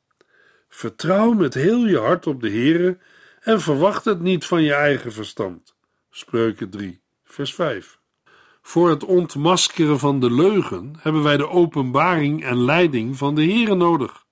Vertrouw 0.70 1.32
met 1.32 1.54
heel 1.54 1.86
je 1.86 1.98
hart 1.98 2.28
op 2.28 2.42
de 2.42 2.50
Heere 2.50 2.98
en 3.42 3.62
verwacht 3.62 4.06
het 4.06 4.20
niet 4.20 4.46
van 4.46 4.64
je 4.64 4.74
eigen 4.74 5.14
verstand. 5.14 5.76
Spreuken 6.10 6.70
3, 6.70 7.02
vers 7.24 7.54
5. 7.54 8.00
Voor 8.62 8.90
het 8.90 9.04
ontmaskeren 9.04 10.00
van 10.00 10.20
de 10.20 10.32
leugen 10.32 10.94
hebben 11.00 11.24
wij 11.24 11.38
de 11.38 11.50
openbaring 11.50 12.44
en 12.44 12.58
leiding 12.58 13.18
van 13.18 13.36
de 13.36 13.44
Heere 13.44 13.76
nodig. 13.76 14.26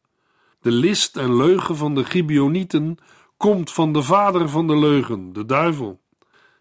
De 0.61 0.71
list 0.71 1.17
en 1.17 1.35
leugen 1.35 1.75
van 1.75 1.95
de 1.95 2.05
Gibeonieten 2.05 2.97
komt 3.37 3.71
van 3.71 3.93
de 3.93 4.01
vader 4.01 4.49
van 4.49 4.67
de 4.67 4.77
leugen, 4.77 5.33
de 5.33 5.45
duivel. 5.45 5.99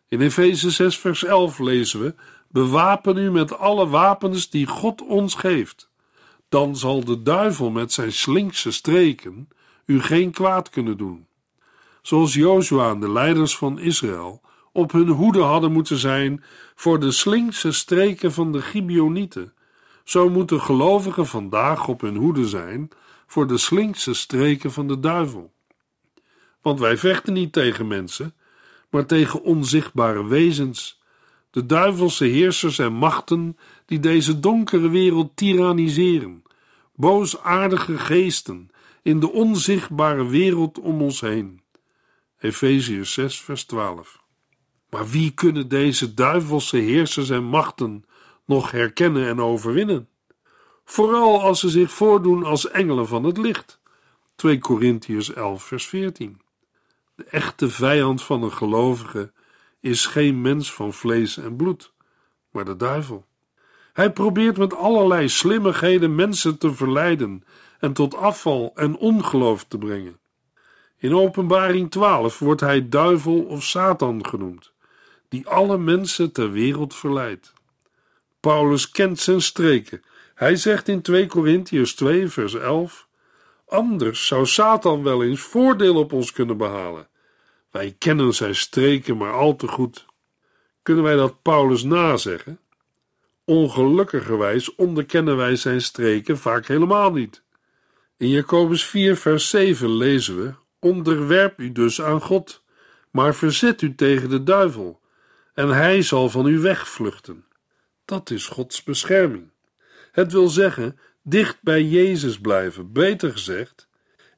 In 0.09 0.21
Efeze 0.21 0.71
6, 0.71 0.99
vers 0.99 1.25
11 1.25 1.59
lezen 1.59 2.00
we: 2.00 2.14
Bewapen 2.49 3.17
u 3.17 3.31
met 3.31 3.59
alle 3.59 3.88
wapens 3.88 4.50
die 4.50 4.67
God 4.67 5.02
ons 5.02 5.35
geeft. 5.35 5.90
Dan 6.49 6.76
zal 6.76 7.05
de 7.05 7.23
duivel 7.23 7.71
met 7.71 7.93
zijn 7.93 8.12
slinkse 8.12 8.71
streken 8.71 9.49
u 9.85 10.02
geen 10.02 10.31
kwaad 10.31 10.71
kunnen 10.71 10.97
doen. 10.97 11.27
Zoals 12.08 12.34
Jozua 12.34 12.90
en 12.90 13.00
de 13.00 13.12
leiders 13.12 13.56
van 13.56 13.78
Israël 13.78 14.40
op 14.72 14.92
hun 14.92 15.08
hoede 15.08 15.40
hadden 15.40 15.72
moeten 15.72 15.98
zijn 15.98 16.44
voor 16.74 17.00
de 17.00 17.10
slinkse 17.10 17.72
streken 17.72 18.32
van 18.32 18.52
de 18.52 18.62
Gibeonieten, 18.62 19.52
zo 20.04 20.30
moeten 20.30 20.60
gelovigen 20.60 21.26
vandaag 21.26 21.88
op 21.88 22.00
hun 22.00 22.16
hoede 22.16 22.48
zijn 22.48 22.88
voor 23.26 23.46
de 23.46 23.58
slinkse 23.58 24.14
streken 24.14 24.72
van 24.72 24.88
de 24.88 25.00
duivel. 25.00 25.52
Want 26.62 26.80
wij 26.80 26.96
vechten 26.96 27.32
niet 27.32 27.52
tegen 27.52 27.86
mensen, 27.86 28.34
maar 28.90 29.06
tegen 29.06 29.42
onzichtbare 29.42 30.26
wezens, 30.26 31.02
de 31.50 31.66
duivelse 31.66 32.24
heersers 32.24 32.78
en 32.78 32.92
machten 32.92 33.56
die 33.86 34.00
deze 34.00 34.40
donkere 34.40 34.88
wereld 34.88 35.36
tiranniseren, 35.36 36.42
boosaardige 36.94 37.98
geesten 37.98 38.70
in 39.02 39.20
de 39.20 39.32
onzichtbare 39.32 40.26
wereld 40.26 40.78
om 40.78 41.02
ons 41.02 41.20
heen. 41.20 41.66
Efeziërs 42.38 43.12
6, 43.12 43.40
vers 43.40 43.64
12. 43.64 44.23
Maar 44.90 45.09
wie 45.09 45.30
kunnen 45.30 45.68
deze 45.68 46.14
duivelse 46.14 46.76
heersers 46.76 47.30
en 47.30 47.45
machten 47.45 48.04
nog 48.45 48.71
herkennen 48.71 49.28
en 49.28 49.40
overwinnen? 49.40 50.09
Vooral 50.85 51.40
als 51.40 51.61
ze 51.61 51.68
zich 51.68 51.90
voordoen 51.90 52.45
als 52.45 52.71
engelen 52.71 53.07
van 53.07 53.25
het 53.25 53.38
licht. 53.38 53.80
2 54.37 54.59
Korintiërs 54.59 55.33
11, 55.33 55.62
vers 55.62 55.87
14. 55.87 56.40
De 57.14 57.25
echte 57.25 57.68
vijand 57.68 58.23
van 58.23 58.42
een 58.42 58.52
gelovige 58.52 59.33
is 59.80 60.07
geen 60.07 60.40
mens 60.40 60.73
van 60.73 60.92
vlees 60.92 61.37
en 61.37 61.57
bloed, 61.57 61.92
maar 62.50 62.64
de 62.64 62.76
duivel. 62.76 63.26
Hij 63.92 64.12
probeert 64.12 64.57
met 64.57 64.75
allerlei 64.75 65.28
slimmigheden 65.28 66.14
mensen 66.14 66.59
te 66.59 66.75
verleiden 66.75 67.45
en 67.78 67.92
tot 67.92 68.14
afval 68.14 68.73
en 68.75 68.97
ongeloof 68.97 69.64
te 69.64 69.78
brengen. 69.78 70.18
In 70.99 71.14
Openbaring 71.14 71.90
12 71.90 72.38
wordt 72.38 72.61
hij 72.61 72.88
duivel 72.88 73.43
of 73.43 73.64
Satan 73.64 74.26
genoemd, 74.26 74.73
die 75.28 75.47
alle 75.47 75.78
mensen 75.78 76.33
ter 76.33 76.50
wereld 76.50 76.95
verleidt. 76.95 77.52
Paulus 78.40 78.90
kent 78.90 79.19
zijn 79.19 79.43
streken. 79.43 80.02
Hij 80.35 80.57
zegt 80.57 80.88
in 80.88 81.02
2 81.02 81.26
Korintiërs 81.26 81.95
2 81.95 82.28
vers 82.28 82.55
11: 82.55 83.09
Anders 83.67 84.26
zou 84.26 84.47
Satan 84.47 85.02
wel 85.02 85.23
eens 85.23 85.40
voordeel 85.40 85.97
op 85.97 86.12
ons 86.12 86.33
kunnen 86.33 86.57
behalen. 86.57 87.09
Wij 87.71 87.95
kennen 87.99 88.35
zijn 88.35 88.55
streken 88.55 89.17
maar 89.17 89.33
al 89.33 89.57
te 89.57 89.69
goed. 89.69 90.07
Kunnen 90.83 91.05
wij 91.05 91.17
dat 91.17 91.43
Paulus 91.43 91.83
nazeggen? 91.83 92.61
Ongelukkigerwijs 93.45 94.75
onderkennen 94.75 95.37
wij 95.37 95.57
zijn 95.57 95.81
streken 95.81 96.38
vaak 96.38 96.67
helemaal 96.67 97.12
niet. 97.12 97.43
In 98.17 98.28
Jacobus 98.28 98.85
4, 98.85 99.17
vers 99.17 99.49
7 99.49 99.90
lezen 99.90 100.37
we: 100.37 100.55
Onderwerp 100.80 101.61
u 101.61 101.73
dus 101.73 102.02
aan 102.02 102.20
God, 102.20 102.62
maar 103.11 103.35
verzet 103.35 103.82
u 103.82 103.94
tegen 103.94 104.28
de 104.28 104.42
duivel, 104.42 105.00
en 105.54 105.68
hij 105.68 106.02
zal 106.02 106.30
van 106.30 106.47
u 106.47 106.58
wegvluchten. 106.58 107.44
Dat 108.04 108.30
is 108.30 108.47
Gods 108.47 108.82
bescherming. 108.82 109.50
Het 110.12 110.32
wil 110.32 110.49
zeggen, 110.49 110.99
dicht 111.23 111.58
bij 111.62 111.82
Jezus 111.82 112.38
blijven, 112.40 112.92
beter 112.92 113.32
gezegd, 113.32 113.88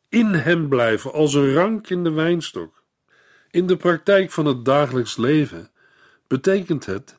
in 0.08 0.26
hem 0.26 0.68
blijven 0.68 1.12
als 1.12 1.34
een 1.34 1.52
rank 1.52 1.90
in 1.90 2.04
de 2.04 2.10
wijnstok. 2.10 2.82
In 3.50 3.66
de 3.66 3.76
praktijk 3.76 4.30
van 4.30 4.46
het 4.46 4.64
dagelijks 4.64 5.16
leven 5.16 5.70
betekent 6.26 6.86
het 6.86 7.18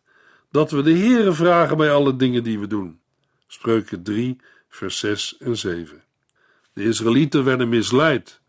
dat 0.51 0.71
we 0.71 0.81
de 0.81 0.97
Heere 0.97 1.33
vragen 1.33 1.77
bij 1.77 1.91
alle 1.91 2.15
dingen 2.15 2.43
die 2.43 2.59
we 2.59 2.67
doen. 2.67 2.99
Spreuken 3.47 4.03
3, 4.03 4.37
vers 4.69 4.99
6 4.99 5.37
en 5.37 5.57
7. 5.57 6.03
De 6.73 6.83
Israëlieten 6.83 7.43
werden 7.43 7.69
misleid 7.69 8.41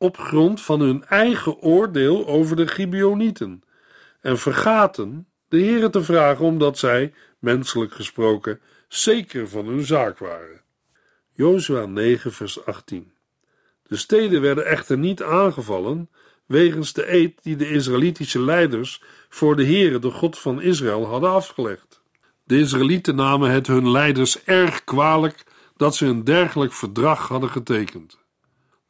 op 0.00 0.16
grond 0.18 0.60
van 0.60 0.80
hun 0.80 1.04
eigen 1.04 1.60
oordeel 1.60 2.26
over 2.26 2.56
de 2.56 2.66
Gibeonieten 2.66 3.62
en 4.20 4.38
vergaten 4.38 5.26
de 5.48 5.60
Heere 5.60 5.90
te 5.90 6.02
vragen 6.02 6.44
omdat 6.44 6.78
zij, 6.78 7.12
menselijk 7.38 7.92
gesproken, 7.92 8.60
zeker 8.88 9.48
van 9.48 9.66
hun 9.66 9.84
zaak 9.84 10.18
waren. 10.18 10.60
Jozua 11.30 11.86
9, 11.86 12.32
vers 12.32 12.64
18. 12.64 13.12
De 13.82 13.96
steden 13.96 14.40
werden 14.40 14.66
echter 14.66 14.98
niet 14.98 15.22
aangevallen 15.22 16.10
wegens 16.46 16.92
de 16.92 17.12
eed 17.12 17.42
die 17.42 17.56
de 17.56 17.70
Israëlitische 17.70 18.40
leiders 18.42 19.02
voor 19.28 19.56
de 19.56 19.64
Heere, 19.64 19.98
de 19.98 20.10
God 20.10 20.38
van 20.38 20.60
Israël, 20.60 21.06
hadden 21.06 21.30
afgelegd. 21.30 22.02
De 22.44 22.58
Israëlieten 22.58 23.14
namen 23.14 23.50
het 23.50 23.66
hun 23.66 23.90
leiders 23.90 24.44
erg 24.44 24.84
kwalijk 24.84 25.44
dat 25.76 25.96
ze 25.96 26.06
een 26.06 26.24
dergelijk 26.24 26.72
verdrag 26.72 27.28
hadden 27.28 27.50
getekend. 27.50 28.19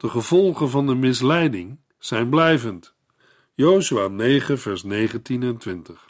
De 0.00 0.08
gevolgen 0.08 0.70
van 0.70 0.86
de 0.86 0.94
misleiding 0.94 1.78
zijn 1.98 2.28
blijvend. 2.28 2.94
Jozua 3.54 4.08
9, 4.08 4.58
vers 4.58 4.82
19 4.82 5.42
en 5.42 5.56
20. 5.56 6.08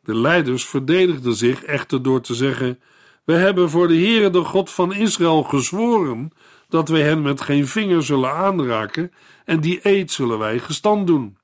De 0.00 0.14
leiders 0.14 0.66
verdedigden 0.66 1.34
zich 1.34 1.62
echter 1.62 2.02
door 2.02 2.20
te 2.20 2.34
zeggen: 2.34 2.80
We 3.24 3.32
hebben 3.32 3.70
voor 3.70 3.88
de 3.88 3.94
Heere, 3.94 4.30
de 4.30 4.44
God 4.44 4.70
van 4.70 4.94
Israël, 4.94 5.42
gezworen 5.42 6.32
dat 6.68 6.88
wij 6.88 7.02
hen 7.02 7.22
met 7.22 7.40
geen 7.40 7.66
vinger 7.66 8.02
zullen 8.02 8.30
aanraken 8.32 9.12
en 9.44 9.60
die 9.60 9.80
eed 9.82 10.10
zullen 10.10 10.38
wij 10.38 10.58
gestand 10.58 11.06
doen. 11.06 11.38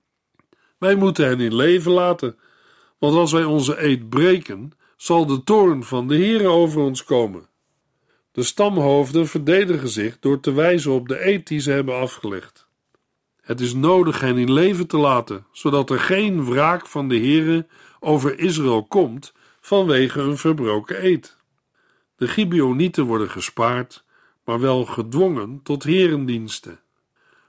Wij 0.79 0.95
moeten 0.95 1.27
hen 1.27 1.41
in 1.41 1.55
leven 1.55 1.93
laten, 1.93 2.39
want 2.99 3.15
als 3.15 3.33
wij 3.33 3.45
onze 3.45 3.83
eed 3.83 4.09
breken, 4.09 4.73
zal 4.97 5.27
de 5.27 5.43
toorn 5.45 5.85
van 5.85 6.09
de 6.09 6.17
Heere 6.17 6.49
over 6.49 6.81
ons 6.81 7.05
komen. 7.05 7.50
De 8.33 8.43
stamhoofden 8.43 9.27
verdedigen 9.27 9.89
zich 9.89 10.19
door 10.19 10.41
te 10.41 10.53
wijzen 10.53 10.93
op 10.93 11.09
de 11.09 11.27
eed 11.27 11.47
die 11.47 11.61
ze 11.61 11.71
hebben 11.71 11.97
afgelegd. 11.97 12.69
Het 13.41 13.61
is 13.61 13.75
nodig 13.75 14.21
hen 14.21 14.39
in 14.39 14.53
leven 14.53 14.87
te 14.87 14.97
laten, 14.97 15.47
zodat 15.53 15.91
er 15.91 16.01
geen 16.01 16.45
wraak 16.45 16.87
van 16.87 17.09
de 17.09 17.17
Heere 17.17 17.67
over 18.01 18.39
Israël 18.39 18.85
komt 18.85 19.33
vanwege 19.61 20.21
een 20.21 20.37
verbroken 20.37 21.05
eed. 21.05 21.37
De 22.17 22.29
Gibeonieten 22.29 23.05
worden 23.05 23.31
gespaard, 23.31 24.05
maar 24.45 24.61
wel 24.61 24.85
gedwongen 24.85 25.61
tot 25.63 25.83
herendiensten. 25.83 26.81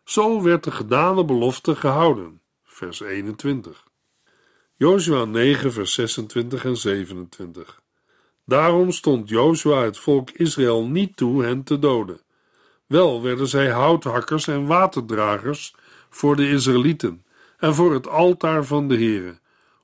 Zo 0.03 0.41
werd 0.41 0.63
de 0.63 0.71
gedane 0.71 1.25
belofte 1.25 1.75
gehouden. 1.75 2.41
Vers 2.63 3.01
21. 3.01 3.83
Jozua 4.75 5.25
9, 5.25 5.73
vers 5.73 5.93
26 5.93 6.65
en 6.65 6.77
27. 6.77 7.80
Daarom 8.51 8.91
stond 8.91 9.29
Jozua 9.29 9.83
het 9.83 9.97
volk 9.97 10.29
Israël 10.29 10.87
niet 10.87 11.17
toe 11.17 11.43
hen 11.43 11.63
te 11.63 11.79
doden. 11.79 12.19
Wel 12.87 13.21
werden 13.21 13.47
zij 13.47 13.69
houthakkers 13.69 14.47
en 14.47 14.65
waterdragers 14.65 15.75
voor 16.09 16.35
de 16.35 16.49
Israëlieten 16.49 17.25
en 17.57 17.75
voor 17.75 17.93
het 17.93 18.07
altaar 18.07 18.65
van 18.65 18.87
de 18.87 18.95
Heere, 18.95 19.39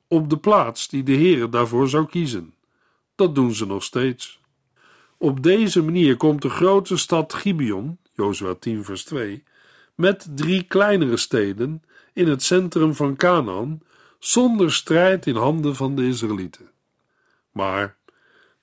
op 0.08 0.30
de 0.30 0.38
plaats 0.38 0.88
die 0.88 1.03
de 1.03 1.13
Heere 1.13 1.49
daarvoor 1.49 1.89
zou 1.89 2.06
kiezen. 2.06 2.53
Dat 3.15 3.36
doen 3.36 3.53
ze 3.53 3.65
nog 3.65 3.84
steeds. 3.84 4.39
Op 5.17 5.43
deze 5.43 5.84
manier 5.84 6.17
komt 6.17 6.41
de 6.41 6.49
grote 6.49 6.97
stad 6.97 7.34
Gibeon, 7.34 7.97
Jozua 8.13 8.53
10 8.60 8.84
vers 8.84 9.03
2, 9.03 9.43
met 9.95 10.27
drie 10.36 10.63
kleinere 10.63 11.17
steden 11.17 11.84
in 12.13 12.27
het 12.27 12.43
centrum 12.43 12.93
van 12.93 13.15
Canaan, 13.15 13.82
zonder 14.19 14.73
strijd 14.73 15.25
in 15.25 15.36
handen 15.36 15.75
van 15.75 15.95
de 15.95 16.08
Israëlieten. 16.08 16.69
Maar 17.51 17.97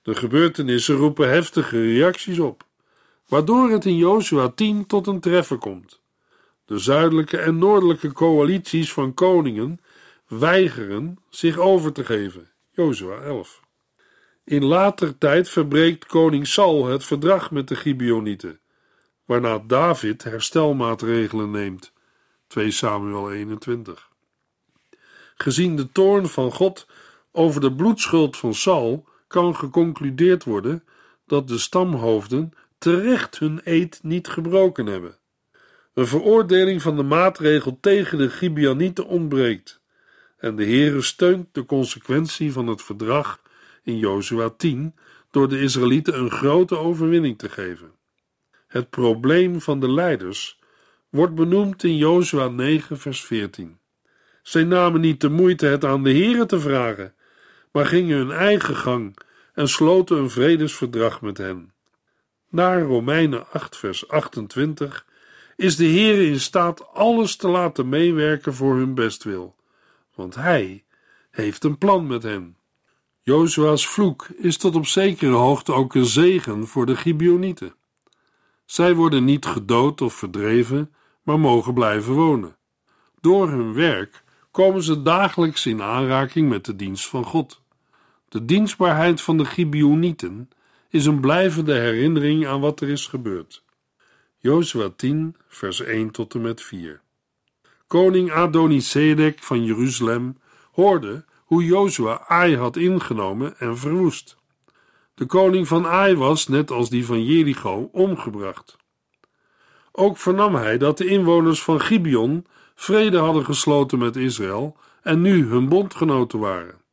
de 0.05 0.15
gebeurtenissen 0.15 0.95
roepen 0.95 1.29
heftige 1.29 1.81
reacties 1.81 2.39
op, 2.39 2.65
waardoor 3.27 3.69
het 3.69 3.85
in 3.85 3.95
Jozua 3.95 4.47
10 4.49 4.85
tot 4.85 5.07
een 5.07 5.19
treffen 5.19 5.59
komt. 5.59 6.01
De 6.65 6.77
zuidelijke 6.77 7.37
en 7.37 7.57
noordelijke 7.57 8.11
coalities 8.11 8.93
van 8.93 9.13
koningen 9.13 9.79
weigeren 10.27 11.17
zich 11.29 11.57
over 11.57 11.91
te 11.91 12.05
geven. 12.05 12.51
Jozua 12.71 13.17
11. 13.17 13.61
In 14.43 14.63
later 14.63 15.17
tijd 15.17 15.49
verbreekt 15.49 16.05
koning 16.05 16.47
Saul 16.47 16.85
het 16.85 17.03
verdrag 17.03 17.51
met 17.51 17.67
de 17.67 17.75
Gibeonieten, 17.75 18.59
waarna 19.25 19.59
David 19.67 20.23
herstelmaatregelen 20.23 21.51
neemt. 21.51 21.93
2 22.47 22.71
Samuel 22.71 23.31
21. 23.31 24.09
Gezien 25.35 25.75
de 25.75 25.91
toorn 25.91 26.27
van 26.27 26.51
God 26.51 26.87
over 27.31 27.61
de 27.61 27.73
bloedschuld 27.73 28.37
van 28.37 28.53
Saul 28.53 29.13
kan 29.27 29.55
geconcludeerd 29.55 30.43
worden 30.43 30.83
dat 31.27 31.47
de 31.47 31.57
stamhoofden 31.57 32.53
terecht 32.77 33.39
hun 33.39 33.61
eed 33.63 33.99
niet 34.03 34.27
gebroken 34.27 34.85
hebben. 34.85 35.17
Een 35.93 36.07
veroordeling 36.07 36.81
van 36.81 36.95
de 36.95 37.03
maatregel 37.03 37.77
tegen 37.81 38.17
de 38.17 38.29
Gibeonieten 38.29 39.05
ontbreekt 39.05 39.81
en 40.37 40.55
de 40.55 40.63
Heere 40.63 41.01
steunt 41.01 41.47
de 41.51 41.65
consequentie 41.65 42.51
van 42.51 42.67
het 42.67 42.81
verdrag 42.81 43.41
in 43.83 43.97
Jozua 43.97 44.49
10 44.49 44.95
door 45.31 45.49
de 45.49 45.59
Israëlieten 45.59 46.19
een 46.19 46.31
grote 46.31 46.77
overwinning 46.77 47.37
te 47.37 47.49
geven. 47.49 47.91
Het 48.67 48.89
probleem 48.89 49.61
van 49.61 49.79
de 49.79 49.91
leiders 49.91 50.59
wordt 51.09 51.35
benoemd 51.35 51.83
in 51.83 51.97
Jozua 51.97 52.47
9 52.47 52.97
vers 52.97 53.25
14. 53.25 53.77
Zij 54.41 54.63
namen 54.63 55.01
niet 55.01 55.21
de 55.21 55.29
moeite 55.29 55.65
het 55.65 55.85
aan 55.85 56.03
de 56.03 56.11
Heere 56.11 56.45
te 56.45 56.59
vragen, 56.59 57.13
maar 57.75 57.85
gingen 57.85 58.17
hun 58.17 58.31
eigen 58.31 58.75
gang 58.75 59.17
en 59.53 59.69
sloten 59.69 60.17
een 60.17 60.29
vredesverdrag 60.29 61.21
met 61.21 61.37
hen. 61.37 61.73
Naar 62.49 62.81
Romeinen 62.81 63.51
8 63.51 63.77
vers 63.77 64.07
28 64.07 65.05
is 65.55 65.75
de 65.75 65.85
Heere 65.85 66.25
in 66.25 66.39
staat 66.39 66.93
alles 66.93 67.35
te 67.35 67.47
laten 67.47 67.89
meewerken 67.89 68.53
voor 68.53 68.75
hun 68.75 68.93
bestwil, 68.93 69.55
want 70.13 70.35
Hij 70.35 70.83
heeft 71.31 71.63
een 71.63 71.77
plan 71.77 72.07
met 72.07 72.23
hen. 72.23 72.57
Jozua's 73.21 73.87
vloek 73.87 74.27
is 74.37 74.57
tot 74.57 74.75
op 74.75 74.85
zekere 74.85 75.35
hoogte 75.35 75.73
ook 75.73 75.95
een 75.95 76.05
zegen 76.05 76.67
voor 76.67 76.85
de 76.85 76.95
Gibeonieten. 76.95 77.75
Zij 78.65 78.93
worden 78.93 79.23
niet 79.23 79.45
gedood 79.45 80.01
of 80.01 80.13
verdreven, 80.13 80.93
maar 81.23 81.39
mogen 81.39 81.73
blijven 81.73 82.13
wonen. 82.13 82.55
Door 83.21 83.49
hun 83.49 83.73
werk 83.73 84.23
komen 84.51 84.83
ze 84.83 85.01
dagelijks 85.01 85.65
in 85.65 85.81
aanraking 85.81 86.49
met 86.49 86.65
de 86.65 86.75
dienst 86.75 87.07
van 87.07 87.25
God. 87.25 87.63
De 88.35 88.45
dienstbaarheid 88.45 89.21
van 89.21 89.37
de 89.37 89.45
Gibeonieten 89.45 90.49
is 90.89 91.05
een 91.05 91.19
blijvende 91.19 91.73
herinnering 91.73 92.47
aan 92.47 92.59
wat 92.59 92.81
er 92.81 92.89
is 92.89 93.07
gebeurd. 93.07 93.63
Jozua 94.37 94.89
10, 94.95 95.35
vers 95.47 95.81
1 95.81 96.11
tot 96.11 96.33
en 96.33 96.41
met 96.41 96.61
4. 96.61 97.01
Koning 97.87 98.31
Adonisedek 98.31 99.43
van 99.43 99.63
Jeruzalem 99.65 100.37
hoorde 100.71 101.25
hoe 101.43 101.65
Jozua 101.65 102.23
Ai 102.27 102.57
had 102.57 102.75
ingenomen 102.75 103.59
en 103.59 103.77
verwoest. 103.77 104.37
De 105.13 105.25
koning 105.25 105.67
van 105.67 105.87
Ai 105.87 106.15
was, 106.15 106.47
net 106.47 106.71
als 106.71 106.89
die 106.89 107.05
van 107.05 107.25
Jericho, 107.25 107.89
omgebracht. 107.91 108.77
Ook 109.91 110.17
vernam 110.17 110.55
hij 110.55 110.77
dat 110.77 110.97
de 110.97 111.05
inwoners 111.05 111.63
van 111.63 111.81
Gibeon 111.81 112.45
vrede 112.75 113.17
hadden 113.17 113.45
gesloten 113.45 113.99
met 113.99 114.15
Israël 114.15 114.77
en 115.01 115.21
nu 115.21 115.47
hun 115.47 115.69
bondgenoten 115.69 116.39
waren. 116.39 116.83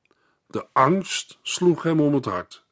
De 0.52 0.66
angst 0.72 1.38
sloeg 1.42 1.82
hem 1.82 2.00
om 2.00 2.14
het 2.14 2.24
hart. 2.24 2.64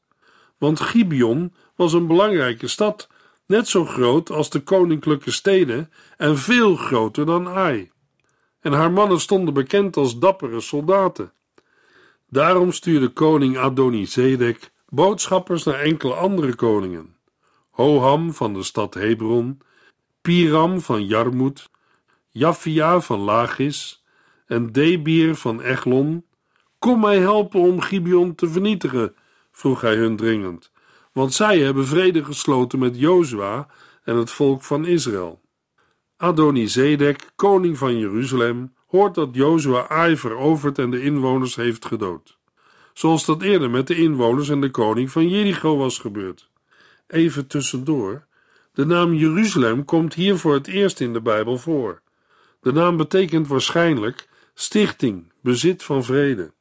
Want 0.59 0.81
Gibeon 0.81 1.55
was 1.75 1.93
een 1.93 2.07
belangrijke 2.07 2.69
stad, 2.69 3.09
net 3.47 3.69
zo 3.69 3.85
groot 3.85 4.31
als 4.31 4.51
de 4.51 4.61
koninklijke 4.61 5.31
steden 5.31 5.91
en 6.17 6.39
veel 6.39 6.77
groter 6.77 7.27
dan 7.27 7.49
Ai. 7.49 7.91
En 8.61 8.73
haar 8.73 8.93
mannen 8.93 9.21
stonden 9.21 9.55
bekend 9.55 9.97
als 9.97 10.19
dappere 10.19 10.61
soldaten. 10.61 11.33
Daarom 12.29 12.73
stuurde 12.73 13.09
koning 13.09 13.59
Adonizedek 13.59 14.71
boodschappers 14.89 15.65
naar 15.65 15.81
enkele 15.81 16.15
andere 16.15 16.55
koningen: 16.55 17.17
Hoham 17.71 18.33
van 18.33 18.55
de 18.55 18.63
stad 18.63 18.95
Hebron, 18.95 19.61
Piram 20.21 20.81
van 20.81 21.07
Jarmut, 21.07 21.71
Jaffia 22.29 23.01
van 23.01 23.21
Lagis 23.21 24.05
en 24.47 24.73
Debir 24.73 25.35
van 25.35 25.61
Eglon. 25.61 26.25
Kom 26.81 27.01
mij 27.01 27.19
helpen 27.19 27.61
om 27.61 27.81
Gibeon 27.81 28.35
te 28.35 28.49
vernietigen, 28.49 29.15
vroeg 29.53 29.81
hij 29.81 29.97
hun 29.97 30.17
dringend, 30.17 30.73
want 31.13 31.35
zij 31.35 31.59
hebben 31.59 31.87
vrede 31.87 32.25
gesloten 32.25 32.79
met 32.79 32.99
Jozua 32.99 33.69
en 34.05 34.17
het 34.17 34.31
volk 34.31 34.63
van 34.63 34.87
Israël. 34.87 35.41
Adonizedek, 36.17 37.31
koning 37.37 37.79
van 37.79 37.99
Jeruzalem, 37.99 38.75
hoort 38.87 39.15
dat 39.15 39.29
Jozua 39.33 39.89
Ai 39.89 40.17
veroverd 40.17 40.79
en 40.79 40.91
de 40.91 41.03
inwoners 41.03 41.57
heeft 41.57 41.87
gedood. 41.87 42.39
Zoals 42.93 43.25
dat 43.25 43.43
eerder 43.43 43.71
met 43.71 43.87
de 43.87 43.97
inwoners 43.97 44.49
en 44.49 44.61
de 44.61 44.71
koning 44.71 45.11
van 45.11 45.29
Jericho 45.29 45.77
was 45.77 45.99
gebeurd. 45.99 46.51
Even 47.07 47.47
tussendoor, 47.47 48.27
de 48.73 48.87
naam 48.87 49.15
Jeruzalem 49.15 49.85
komt 49.85 50.15
hier 50.15 50.37
voor 50.37 50.55
het 50.55 50.67
eerst 50.67 51.01
in 51.01 51.13
de 51.13 51.21
Bijbel 51.21 51.59
voor. 51.59 52.03
De 52.61 52.73
naam 52.73 52.97
betekent 52.97 53.49
waarschijnlijk 53.49 54.29
stichting, 54.55 55.33
bezit 55.41 55.83
van 55.83 56.05
vrede. 56.05 56.53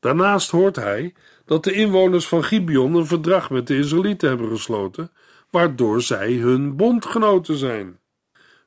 Daarnaast 0.00 0.50
hoort 0.50 0.76
hij 0.76 1.14
dat 1.44 1.64
de 1.64 1.72
inwoners 1.72 2.28
van 2.28 2.44
Gibeon 2.44 2.94
een 2.94 3.06
verdrag 3.06 3.50
met 3.50 3.66
de 3.66 3.76
Israëlieten 3.76 4.28
hebben 4.28 4.48
gesloten, 4.48 5.12
waardoor 5.50 6.02
zij 6.02 6.32
hun 6.32 6.76
bondgenoten 6.76 7.56
zijn. 7.56 7.98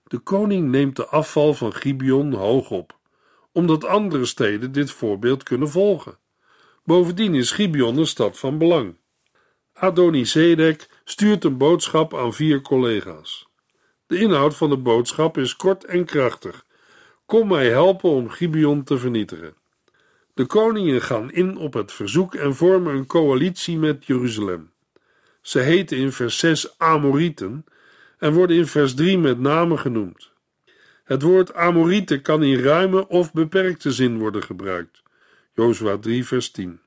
De 0.04 0.18
koning 0.18 0.70
neemt 0.70 0.96
de 0.96 1.06
afval 1.06 1.54
van 1.54 1.74
Gibeon 1.74 2.34
hoog 2.34 2.70
op, 2.70 2.98
omdat 3.52 3.86
andere 3.86 4.26
steden 4.26 4.72
dit 4.72 4.92
voorbeeld 4.92 5.44
kunnen 5.44 5.70
volgen. 5.70 6.18
Bovendien 6.84 7.36
is 7.36 7.52
Gibeon 7.52 7.98
een 7.98 8.08
stad 8.08 8.40
van 8.40 8.58
belang. 8.58 8.96
Adonizedek 9.74 10.88
stuurt 11.04 11.44
een 11.44 11.58
boodschap 11.58 12.16
aan 12.16 12.34
vier 12.34 12.62
collega's. 12.62 13.48
De 14.08 14.18
inhoud 14.18 14.56
van 14.56 14.70
de 14.70 14.78
boodschap 14.78 15.38
is 15.38 15.56
kort 15.56 15.86
en 15.86 16.06
krachtig. 16.06 16.66
Kom 17.26 17.48
mij 17.48 17.70
helpen 17.70 18.10
om 18.10 18.30
Gibeon 18.30 18.84
te 18.84 18.98
vernietigen. 18.98 19.63
De 20.34 20.46
koningen 20.46 21.02
gaan 21.02 21.32
in 21.32 21.58
op 21.58 21.74
het 21.74 21.92
verzoek 21.92 22.36
en 22.36 22.56
vormen 22.56 22.96
een 22.96 23.06
coalitie 23.06 23.78
met 23.78 24.06
Jeruzalem. 24.06 24.72
Ze 25.42 25.60
heten 25.60 25.98
in 25.98 26.12
vers 26.12 26.38
6 26.38 26.78
Amorieten 26.78 27.66
en 28.18 28.34
worden 28.34 28.58
in 28.58 28.68
vers 28.68 28.94
3 28.94 29.18
met 29.18 29.40
name 29.40 29.78
genoemd. 29.78 30.32
Het 31.04 31.22
woord 31.22 31.54
Amorieten 31.54 32.22
kan 32.22 32.44
in 32.44 32.60
ruime 32.60 33.08
of 33.08 33.34
beperkte 33.34 33.92
zin 33.92 34.18
worden 34.18 34.44
gebruikt. 34.44 35.04
Jozua 35.54 35.98
3 35.98 36.26
vers 36.26 36.52
10. 36.52 36.80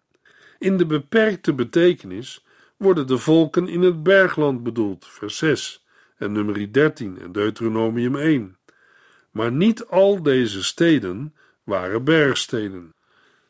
In 0.58 0.76
de 0.76 0.86
beperkte 0.86 1.52
betekenis 1.52 2.44
worden 2.76 3.06
de 3.06 3.18
volken 3.18 3.68
in 3.68 3.82
het 3.82 4.02
bergland 4.02 4.62
bedoeld, 4.62 5.06
vers 5.08 5.36
6 5.36 5.84
en 6.16 6.32
nummer 6.32 6.72
13 6.72 7.18
en 7.20 7.32
Deuteronomium 7.32 8.16
1. 8.16 8.56
Maar 9.30 9.52
niet 9.52 9.86
al 9.86 10.22
deze 10.22 10.64
steden 10.64 11.34
waren 11.64 12.04
bergsteden. 12.04 12.94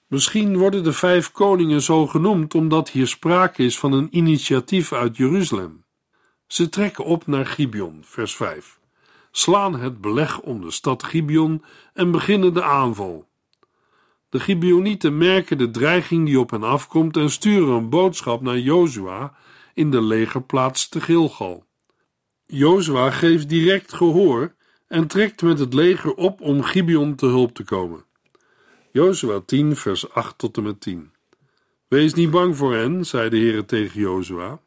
Misschien 0.07 0.57
worden 0.57 0.85
de 0.85 0.93
vijf 0.93 1.33
koningen 1.33 1.83
zo 1.83 2.07
genoemd 2.07 2.55
omdat 2.55 2.91
hier 2.91 3.07
sprake 3.07 3.65
is 3.65 3.79
van 3.79 3.93
een 3.93 4.09
initiatief 4.11 4.93
uit 4.93 5.17
Jeruzalem. 5.17 5.85
Ze 6.47 6.69
trekken 6.69 7.05
op 7.05 7.27
naar 7.27 7.47
Gibeon, 7.47 8.01
vers 8.05 8.37
5, 8.37 8.79
slaan 9.31 9.75
het 9.75 10.01
beleg 10.01 10.41
om 10.41 10.61
de 10.61 10.71
stad 10.71 11.03
Gibeon 11.03 11.65
en 11.93 12.11
beginnen 12.11 12.55
de 12.55 12.63
aanval. 12.63 13.29
De 14.29 14.41
Gibeonieten 14.41 15.19
merken 15.19 15.59
de 15.59 15.71
dreiging 15.71 16.27
die 16.27 16.41
op 16.41 16.51
hen 16.51 16.63
afkomt 16.63 17.17
en 17.17 17.31
sturen 17.31 17.75
een 17.75 17.89
boodschap 17.89 18.41
naar 18.41 18.59
Jozua 18.59 19.35
in 19.75 19.91
de 19.91 20.03
legerplaats 20.03 20.89
te 20.89 21.01
Gilgal. 21.01 21.65
Jozua 22.47 23.11
geeft 23.11 23.49
direct 23.49 23.93
gehoor 23.93 24.55
en 24.89 25.07
trekt 25.07 25.43
met 25.43 25.59
het 25.59 25.75
leger 25.75 26.15
op 26.15 26.41
om 26.41 26.63
Gibeon 26.63 27.15
te 27.15 27.27
hulp 27.27 27.55
te 27.55 27.65
komen. 27.65 28.06
Jozua 28.97 29.41
10, 29.47 29.77
vers 29.77 30.11
8 30.11 30.39
tot 30.39 30.57
en 30.57 30.63
met 30.63 30.81
10. 30.81 31.11
Wees 31.89 32.15
niet 32.15 32.31
bang 32.31 32.57
voor 32.57 32.75
hen, 32.75 33.07
zei 33.07 33.29
de 33.29 33.37
Heer 33.37 33.65
tegen 33.65 34.01
Jozua, 34.01 34.61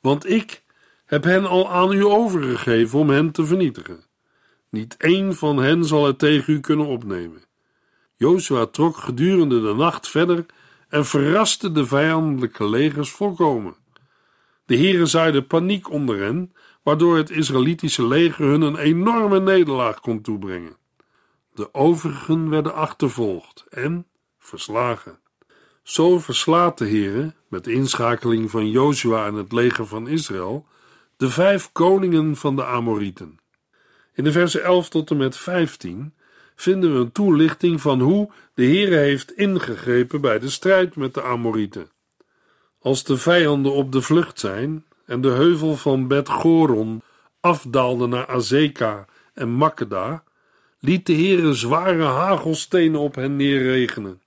want 0.00 0.30
ik 0.30 0.62
heb 1.04 1.24
hen 1.24 1.46
al 1.46 1.70
aan 1.70 1.92
u 1.92 2.04
overgegeven 2.04 2.98
om 2.98 3.10
hen 3.10 3.30
te 3.30 3.44
vernietigen. 3.44 4.04
Niet 4.70 4.96
één 4.96 5.34
van 5.34 5.56
hen 5.56 5.84
zal 5.84 6.06
het 6.06 6.18
tegen 6.18 6.54
u 6.54 6.60
kunnen 6.60 6.86
opnemen. 6.86 7.42
Jozua 8.16 8.66
trok 8.66 8.96
gedurende 8.96 9.60
de 9.60 9.74
nacht 9.74 10.08
verder 10.08 10.46
en 10.88 11.06
verraste 11.06 11.72
de 11.72 11.86
vijandelijke 11.86 12.68
legers 12.68 13.10
volkomen. 13.10 13.76
De 14.64 14.76
Heere 14.76 15.06
zaaide 15.06 15.42
paniek 15.42 15.90
onder 15.90 16.20
hen, 16.20 16.52
waardoor 16.82 17.16
het 17.16 17.30
Israëlitische 17.30 18.06
leger 18.06 18.46
hun 18.46 18.62
een 18.62 18.78
enorme 18.78 19.40
nederlaag 19.40 20.00
kon 20.00 20.20
toebrengen. 20.20 20.76
De 21.58 21.74
overigen 21.74 22.50
werden 22.50 22.74
achtervolgd 22.74 23.66
en 23.70 24.06
verslagen. 24.38 25.18
Zo 25.82 26.18
verslaat 26.18 26.78
de 26.78 26.88
Heere, 26.88 27.34
met 27.48 27.66
inschakeling 27.66 28.50
van 28.50 28.70
Jozua 28.70 29.26
en 29.26 29.34
het 29.34 29.52
leger 29.52 29.86
van 29.86 30.08
Israël, 30.08 30.66
de 31.16 31.30
vijf 31.30 31.72
koningen 31.72 32.36
van 32.36 32.56
de 32.56 32.64
Amorieten. 32.64 33.38
In 34.14 34.24
de 34.24 34.32
versen 34.32 34.62
11 34.62 34.88
tot 34.88 35.10
en 35.10 35.16
met 35.16 35.36
15 35.36 36.14
vinden 36.54 36.92
we 36.92 36.98
een 36.98 37.12
toelichting 37.12 37.80
van 37.80 38.00
hoe 38.00 38.30
de 38.54 38.64
Heere 38.64 38.96
heeft 38.96 39.32
ingegrepen 39.32 40.20
bij 40.20 40.38
de 40.38 40.50
strijd 40.50 40.96
met 40.96 41.14
de 41.14 41.22
Amorieten. 41.22 41.90
Als 42.78 43.04
de 43.04 43.16
vijanden 43.16 43.72
op 43.72 43.92
de 43.92 44.02
vlucht 44.02 44.40
zijn 44.40 44.84
en 45.06 45.20
de 45.20 45.30
heuvel 45.30 45.76
van 45.76 46.08
Bet 46.08 46.28
Goron 46.28 47.02
afdaalde 47.40 48.06
naar 48.06 48.26
Azeka 48.26 49.06
en 49.34 49.48
Makkeda, 49.48 50.26
liet 50.80 51.06
de 51.06 51.12
Heere 51.12 51.54
zware 51.54 52.04
hagelstenen 52.04 53.00
op 53.00 53.14
hen 53.14 53.36
neerregenen. 53.36 54.22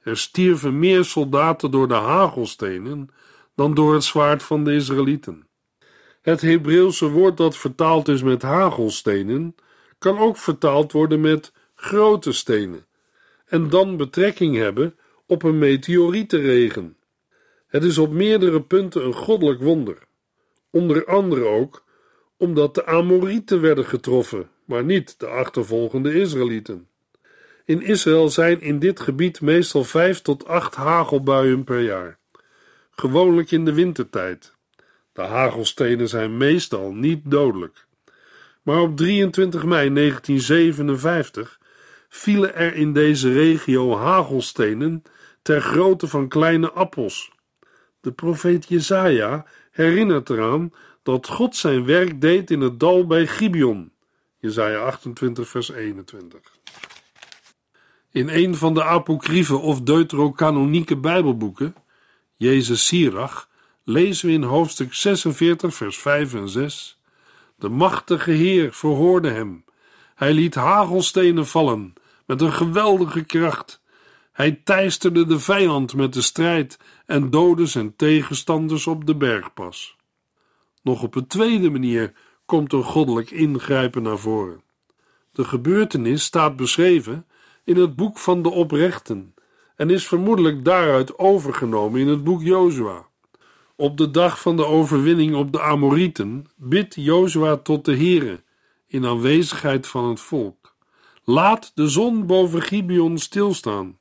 Er 0.00 0.16
stierven 0.16 0.78
meer 0.78 1.04
soldaten 1.04 1.70
door 1.70 1.88
de 1.88 1.94
hagelstenen 1.94 3.08
dan 3.54 3.74
door 3.74 3.94
het 3.94 4.04
zwaard 4.04 4.42
van 4.42 4.64
de 4.64 4.74
Israëlieten. 4.74 5.46
Het 6.22 6.40
Hebreeuwse 6.40 7.10
woord 7.10 7.36
dat 7.36 7.56
vertaald 7.56 8.08
is 8.08 8.22
met 8.22 8.42
hagelstenen, 8.42 9.54
kan 9.98 10.18
ook 10.18 10.36
vertaald 10.36 10.92
worden 10.92 11.20
met 11.20 11.52
grote 11.74 12.32
stenen, 12.32 12.86
en 13.46 13.68
dan 13.68 13.96
betrekking 13.96 14.56
hebben 14.56 14.96
op 15.26 15.42
een 15.42 15.58
meteorietenregen. 15.58 16.96
Het 17.66 17.84
is 17.84 17.98
op 17.98 18.10
meerdere 18.10 18.62
punten 18.62 19.04
een 19.04 19.14
goddelijk 19.14 19.60
wonder. 19.60 19.98
Onder 20.70 21.06
andere 21.06 21.44
ook 21.44 21.84
omdat 22.36 22.74
de 22.74 22.86
Amorieten 22.86 23.60
werden 23.60 23.84
getroffen, 23.84 24.50
maar 24.64 24.84
niet 24.84 25.20
de 25.20 25.26
achtervolgende 25.26 26.14
Israëlieten. 26.14 26.88
In 27.64 27.82
Israël 27.82 28.28
zijn 28.28 28.60
in 28.60 28.78
dit 28.78 29.00
gebied 29.00 29.40
meestal 29.40 29.84
vijf 29.84 30.20
tot 30.20 30.46
acht 30.46 30.74
hagelbuien 30.74 31.64
per 31.64 31.80
jaar, 31.80 32.18
gewoonlijk 32.90 33.50
in 33.50 33.64
de 33.64 33.72
wintertijd. 33.72 34.54
De 35.12 35.22
hagelstenen 35.22 36.08
zijn 36.08 36.36
meestal 36.36 36.92
niet 36.92 37.20
dodelijk. 37.24 37.86
Maar 38.62 38.80
op 38.80 38.96
23 38.96 39.64
mei 39.64 39.92
1957 39.92 41.60
vielen 42.08 42.54
er 42.54 42.74
in 42.74 42.92
deze 42.92 43.32
regio 43.32 43.96
hagelstenen 43.96 45.02
ter 45.42 45.60
grootte 45.60 46.06
van 46.06 46.28
kleine 46.28 46.70
appels. 46.70 47.32
De 48.00 48.12
profeet 48.12 48.68
Jezaja 48.68 49.46
herinnert 49.70 50.30
eraan 50.30 50.72
dat 51.02 51.26
God 51.26 51.56
zijn 51.56 51.84
werk 51.84 52.20
deed 52.20 52.50
in 52.50 52.60
het 52.60 52.80
dal 52.80 53.06
bij 53.06 53.26
Gibeon. 53.26 53.92
Jezaja 54.44 54.78
28 54.78 55.48
vers 55.48 55.70
21. 55.70 56.40
In 58.10 58.28
een 58.28 58.54
van 58.54 58.74
de 58.74 58.84
apocryfe 58.84 59.56
of 59.56 59.80
deuterocanonieke 59.80 60.96
Bijbelboeken, 60.96 61.74
Jezus 62.34 62.86
Sirach, 62.86 63.48
lezen 63.84 64.26
we 64.26 64.32
in 64.32 64.42
hoofdstuk 64.42 64.94
46, 64.94 65.74
vers 65.74 65.98
5 65.98 66.34
en 66.34 66.48
6: 66.48 67.00
De 67.56 67.68
machtige 67.68 68.30
Heer 68.30 68.72
verhoorde 68.72 69.30
hem. 69.30 69.64
Hij 70.14 70.32
liet 70.32 70.54
hagelstenen 70.54 71.46
vallen 71.46 71.94
met 72.26 72.40
een 72.40 72.52
geweldige 72.52 73.24
kracht. 73.24 73.82
Hij 74.32 74.60
teisterde 74.64 75.26
de 75.26 75.38
vijand 75.38 75.94
met 75.94 76.12
de 76.12 76.22
strijd 76.22 76.78
en 77.06 77.30
doodde 77.30 77.66
zijn 77.66 77.96
tegenstanders 77.96 78.86
op 78.86 79.06
de 79.06 79.16
bergpas. 79.16 79.96
Nog 80.82 81.02
op 81.02 81.14
een 81.14 81.26
tweede 81.26 81.70
manier 81.70 82.12
komt 82.46 82.72
er 82.72 82.84
goddelijk 82.84 83.30
ingrijpen 83.30 84.02
naar 84.02 84.18
voren. 84.18 84.62
De 85.32 85.44
gebeurtenis 85.44 86.24
staat 86.24 86.56
beschreven 86.56 87.26
in 87.64 87.76
het 87.76 87.96
boek 87.96 88.18
van 88.18 88.42
de 88.42 88.50
oprechten 88.50 89.34
en 89.76 89.90
is 89.90 90.06
vermoedelijk 90.06 90.64
daaruit 90.64 91.18
overgenomen 91.18 92.00
in 92.00 92.08
het 92.08 92.24
boek 92.24 92.42
Jozua. 92.42 93.06
Op 93.76 93.96
de 93.96 94.10
dag 94.10 94.40
van 94.40 94.56
de 94.56 94.66
overwinning 94.66 95.34
op 95.34 95.52
de 95.52 95.60
Amorieten 95.60 96.46
bidt 96.56 96.94
Jozua 96.94 97.56
tot 97.56 97.84
de 97.84 97.96
Here 97.96 98.42
in 98.86 99.06
aanwezigheid 99.06 99.86
van 99.86 100.08
het 100.08 100.20
volk. 100.20 100.74
Laat 101.24 101.72
de 101.74 101.88
zon 101.88 102.26
boven 102.26 102.62
Gibeon 102.62 103.18
stilstaan 103.18 103.98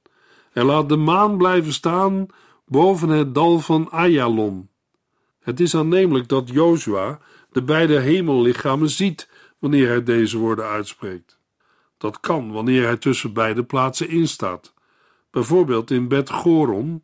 en 0.54 0.66
laat 0.66 0.90
de 0.90 0.96
maan 0.96 1.38
blijven 1.38 1.74
staan 1.74 2.26
boven 2.66 3.10
het 3.10 3.36
dal 3.36 3.60
van 3.60 3.92
Ayalon. 3.92 4.70
Het 5.40 5.60
is 5.60 5.76
aannemelijk 5.76 6.28
dat 6.28 6.50
Jozua 6.50 7.20
de 7.54 7.64
beide 7.64 8.00
hemellichamen 8.00 8.90
ziet 8.90 9.30
wanneer 9.60 9.88
hij 9.88 10.04
deze 10.04 10.38
woorden 10.38 10.66
uitspreekt. 10.66 11.40
Dat 11.98 12.20
kan 12.20 12.52
wanneer 12.52 12.84
hij 12.84 12.98
tussen 12.98 13.34
beide 13.34 13.64
plaatsen 13.64 14.10
instaat, 14.10 14.74
bijvoorbeeld 15.32 15.92
in 15.92 16.08
Bet 16.08 16.30
Goron. 16.30 17.04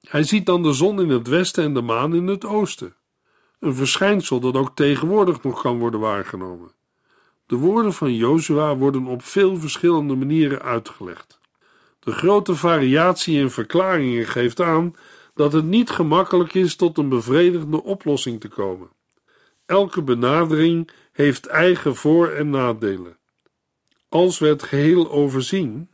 Hij 0.00 0.22
ziet 0.22 0.46
dan 0.46 0.62
de 0.62 0.72
zon 0.72 1.00
in 1.00 1.08
het 1.08 1.28
westen 1.28 1.64
en 1.64 1.74
de 1.74 1.82
maan 1.82 2.14
in 2.14 2.26
het 2.26 2.44
oosten. 2.44 2.94
Een 3.60 3.74
verschijnsel 3.74 4.40
dat 4.40 4.54
ook 4.54 4.70
tegenwoordig 4.74 5.42
nog 5.42 5.62
kan 5.62 5.78
worden 5.78 6.00
waargenomen. 6.00 6.70
De 7.46 7.56
woorden 7.56 7.92
van 7.92 8.14
Jozua 8.14 8.76
worden 8.76 9.06
op 9.06 9.22
veel 9.22 9.56
verschillende 9.56 10.14
manieren 10.14 10.62
uitgelegd. 10.62 11.40
De 12.00 12.12
grote 12.12 12.54
variatie 12.54 13.38
in 13.38 13.50
verklaringen 13.50 14.26
geeft 14.26 14.60
aan 14.60 14.94
dat 15.34 15.52
het 15.52 15.64
niet 15.64 15.90
gemakkelijk 15.90 16.54
is 16.54 16.76
tot 16.76 16.98
een 16.98 17.08
bevredigende 17.08 17.82
oplossing 17.82 18.40
te 18.40 18.48
komen. 18.48 18.88
Elke 19.66 20.02
benadering 20.02 20.90
heeft 21.12 21.46
eigen 21.46 21.96
voor- 21.96 22.30
en 22.30 22.50
nadelen. 22.50 23.16
Als 24.08 24.38
we 24.38 24.46
het 24.46 24.62
geheel 24.62 25.10
overzien, 25.10 25.90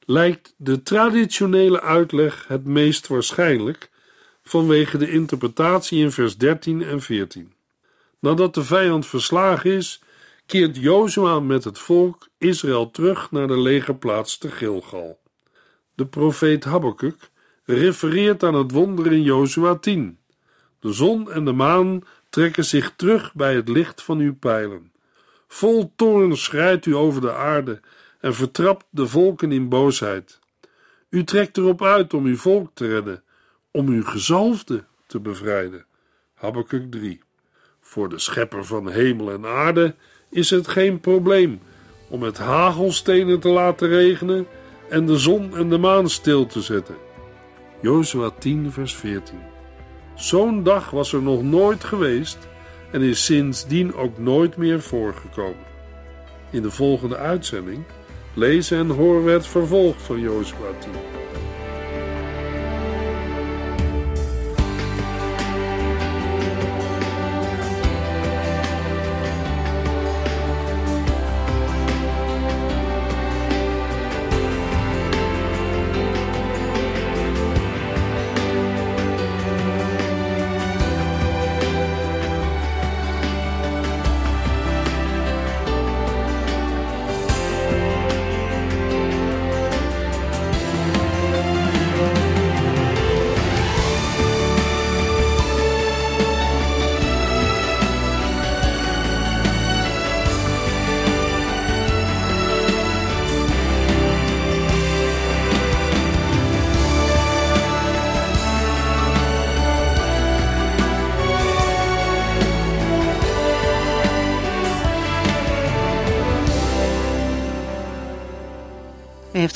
lijkt 0.00 0.54
de 0.56 0.82
traditionele 0.82 1.80
uitleg 1.80 2.44
het 2.48 2.64
meest 2.64 3.06
waarschijnlijk 3.06 3.90
vanwege 4.42 4.98
de 4.98 5.10
interpretatie 5.10 5.98
in 5.98 6.10
vers 6.10 6.36
13 6.36 6.82
en 6.82 7.00
14. 7.00 7.52
Nadat 8.18 8.54
de 8.54 8.64
vijand 8.64 9.06
verslagen 9.06 9.70
is, 9.70 10.02
keert 10.46 10.76
Jozua 10.76 11.40
met 11.40 11.64
het 11.64 11.78
volk 11.78 12.28
Israël 12.38 12.90
terug 12.90 13.30
naar 13.30 13.46
de 13.46 13.58
legerplaats 13.58 14.38
te 14.38 14.50
Gilgal. 14.50 15.18
De 15.94 16.06
profeet 16.06 16.64
Habakkuk 16.64 17.30
refereert 17.64 18.42
aan 18.42 18.54
het 18.54 18.70
wonder 18.70 19.12
in 19.12 19.22
Jozua 19.22 19.74
10. 19.74 20.18
De 20.80 20.92
zon 20.92 21.32
en 21.32 21.44
de 21.44 21.52
maan 21.52 22.02
trekken 22.34 22.64
zich 22.64 22.92
terug 22.96 23.34
bij 23.34 23.54
het 23.54 23.68
licht 23.68 24.02
van 24.02 24.18
uw 24.18 24.34
pijlen. 24.34 24.92
Vol 25.48 25.92
toorn 25.96 26.36
schrijdt 26.36 26.86
u 26.86 26.94
over 26.94 27.20
de 27.20 27.32
aarde 27.32 27.80
en 28.20 28.34
vertrapt 28.34 28.84
de 28.90 29.06
volken 29.06 29.52
in 29.52 29.68
boosheid. 29.68 30.38
U 31.08 31.24
trekt 31.24 31.56
erop 31.56 31.82
uit 31.82 32.14
om 32.14 32.24
uw 32.24 32.36
volk 32.36 32.70
te 32.74 32.86
redden, 32.86 33.22
om 33.70 33.88
uw 33.88 34.04
gezalfde 34.04 34.84
te 35.06 35.20
bevrijden. 35.20 35.86
Habakkuk 36.34 36.90
3. 36.90 37.20
Voor 37.80 38.08
de 38.08 38.18
schepper 38.18 38.64
van 38.64 38.90
hemel 38.90 39.30
en 39.30 39.46
aarde 39.46 39.94
is 40.30 40.50
het 40.50 40.68
geen 40.68 41.00
probleem 41.00 41.60
om 42.08 42.20
met 42.20 42.38
hagelstenen 42.38 43.40
te 43.40 43.48
laten 43.48 43.88
regenen 43.88 44.46
en 44.88 45.06
de 45.06 45.18
zon 45.18 45.56
en 45.56 45.68
de 45.68 45.78
maan 45.78 46.08
stil 46.08 46.46
te 46.46 46.62
zetten. 46.62 46.96
Jozua 47.80 48.30
10 48.30 48.72
vers 48.72 48.94
14 48.94 49.53
Zo'n 50.14 50.62
dag 50.62 50.90
was 50.90 51.12
er 51.12 51.22
nog 51.22 51.42
nooit 51.42 51.84
geweest 51.84 52.38
en 52.90 53.02
is 53.02 53.24
sindsdien 53.24 53.94
ook 53.94 54.18
nooit 54.18 54.56
meer 54.56 54.80
voorgekomen. 54.80 55.64
In 56.50 56.62
de 56.62 56.70
volgende 56.70 57.16
uitzending 57.16 57.84
lezen 58.34 58.78
en 58.78 58.88
horen 58.88 59.24
we 59.24 59.30
het 59.30 59.46
vervolg 59.46 60.00
van 60.02 60.20
Jozua 60.20 60.70
10. 60.80 60.90